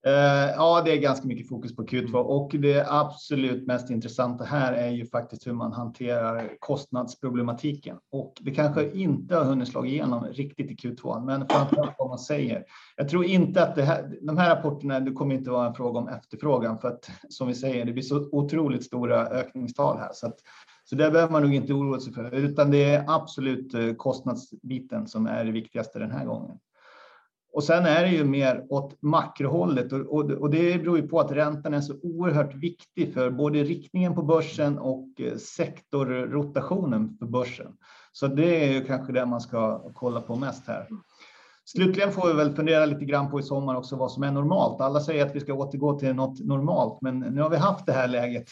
Eh, 0.07 0.51
ja, 0.57 0.83
det 0.85 0.92
är 0.92 0.97
ganska 0.97 1.27
mycket 1.27 1.49
fokus 1.49 1.77
på 1.77 1.83
Q2 1.83 2.14
och 2.14 2.51
det 2.59 2.87
absolut 2.88 3.66
mest 3.66 3.90
intressanta 3.90 4.44
här 4.44 4.73
är 4.73 4.88
ju 4.88 5.07
faktiskt 5.07 5.47
hur 5.47 5.53
man 5.53 5.73
hanterar 5.73 6.57
kostnadsproblematiken. 6.59 7.97
Och 8.12 8.35
det 8.40 8.51
kanske 8.51 8.90
inte 8.90 9.37
har 9.37 9.44
hunnit 9.44 9.68
slå 9.68 9.85
igenom 9.85 10.25
riktigt 10.25 10.70
i 10.70 10.75
Q2, 10.75 11.25
men 11.27 11.49
framförallt 11.49 11.94
vad 11.99 12.09
man 12.09 12.18
säger. 12.18 12.64
Jag 12.97 13.09
tror 13.09 13.25
inte 13.25 13.62
att 13.62 13.75
det 13.75 13.83
här, 13.83 14.18
de 14.23 14.38
här 14.38 14.57
rapporterna, 14.57 15.01
det 15.01 15.12
kommer 15.12 15.35
inte 15.35 15.51
vara 15.51 15.66
en 15.66 15.75
fråga 15.75 15.99
om 15.99 16.09
efterfrågan 16.09 16.79
för 16.79 16.88
att 16.88 17.11
som 17.29 17.49
vi 17.49 17.55
säger, 17.55 17.85
det 17.85 17.92
blir 17.92 18.03
så 18.03 18.29
otroligt 18.33 18.85
stora 18.85 19.27
ökningstal 19.27 19.99
här 19.99 20.11
så 20.12 20.27
att 20.27 20.38
så 20.85 20.97
det 20.97 21.11
behöver 21.11 21.33
man 21.33 21.42
nog 21.42 21.55
inte 21.55 21.73
oroa 21.73 22.01
sig 22.01 22.12
för, 22.12 22.35
utan 22.35 22.70
det 22.70 22.85
är 22.85 23.05
absolut 23.09 23.75
eh, 23.75 23.94
kostnadsbiten 23.94 25.07
som 25.07 25.27
är 25.27 25.44
det 25.44 25.53
viktigaste 25.53 25.99
den 25.99 26.11
här 26.11 26.25
gången. 26.25 26.59
Och 27.53 27.64
sen 27.64 27.87
är 27.87 28.03
det 28.03 28.11
ju 28.11 28.25
mer 28.25 28.66
åt 28.68 29.03
makrohållet 29.03 29.92
och, 29.92 30.51
det 30.51 30.79
beror 30.83 30.97
ju 30.99 31.09
på 31.09 31.20
att 31.20 31.33
räntan 31.33 31.75
är 31.75 31.81
så 31.81 31.94
oerhört 32.03 32.55
viktig 32.55 33.14
för 33.14 33.31
både 33.31 33.64
riktningen 33.64 34.14
på 34.14 34.23
börsen 34.23 34.79
och 34.79 35.09
eh, 35.18 35.37
sektorrotationen 35.37 37.16
för 37.18 37.27
börsen. 37.27 37.73
Så 38.12 38.27
det 38.27 38.64
är 38.64 38.73
ju 38.73 38.85
kanske 38.85 39.12
det 39.12 39.27
man 39.27 39.40
ska 39.40 39.90
kolla 39.94 40.20
på 40.20 40.37
mest 40.37 40.66
här. 40.66 40.88
Slutligen 41.64 42.12
får 42.12 42.29
vi 42.29 42.35
väl 42.35 42.57
fundera 42.57 42.87
lite 42.87 43.05
grann 43.05 43.31
på 43.31 43.40
i 43.40 43.42
sommar 43.42 43.75
också 43.75 43.97
vad 43.97 44.12
som 44.12 44.23
är 44.23 44.33
normalt. 44.33 44.81
Alla 44.81 45.01
säger 45.01 45.27
att 45.27 45.37
vi 45.37 45.40
ska 45.40 45.55
återgå 45.55 45.99
till 45.99 46.14
något 46.14 46.44
normalt, 46.44 46.99
men 47.03 47.20
nu 47.20 47.42
har 47.42 47.51
vi 47.51 47.57
haft 47.57 47.87
det 47.87 47.92
här 47.92 48.09
läget 48.09 48.49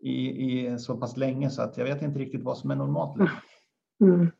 i, 0.00 0.68
i 0.70 0.78
så 0.78 0.96
pass 0.96 1.16
länge 1.16 1.50
så 1.50 1.62
att 1.62 1.76
jag 1.76 1.84
vet 1.84 2.02
inte 2.02 2.18
riktigt 2.18 2.42
vad 2.42 2.58
som 2.58 2.70
är 2.70 2.74
normalt. 2.74 3.16
Mm. 4.00 4.30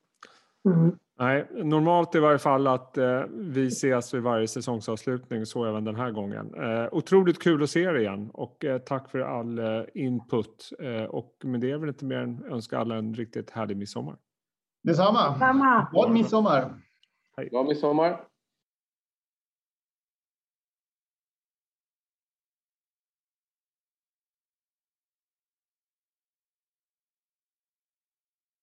Mm. 0.64 0.98
Nej, 1.18 1.48
normalt 1.64 2.14
i 2.14 2.18
varje 2.18 2.38
fall 2.38 2.66
att 2.66 2.98
eh, 2.98 3.22
vi 3.30 3.66
ses 3.66 4.14
vid 4.14 4.22
varje 4.22 4.48
säsongsavslutning, 4.48 5.46
så 5.46 5.64
även 5.64 5.84
den 5.84 5.96
här 5.96 6.10
gången. 6.10 6.54
Eh, 6.54 6.88
otroligt 6.92 7.42
kul 7.42 7.62
att 7.62 7.70
se 7.70 7.80
er 7.80 7.94
igen 7.94 8.30
och 8.34 8.64
eh, 8.64 8.78
tack 8.78 9.10
för 9.10 9.18
all 9.18 9.58
eh, 9.58 9.82
input. 9.94 10.70
Eh, 10.78 11.04
och 11.04 11.36
med 11.44 11.60
det 11.60 11.70
är 11.70 11.78
väl 11.78 11.88
inte 11.88 12.04
mer 12.04 12.18
än 12.18 12.44
önska 12.44 12.78
alla 12.78 12.96
en 12.96 13.14
riktigt 13.14 13.50
härlig 13.50 13.76
midsommar. 13.76 14.16
Detsamma. 14.82 15.32
Detsamma. 15.32 15.88
Glad 15.92 16.10
midsommar. 16.10 16.74
Glad 17.50 17.66
midsommar. 17.66 18.20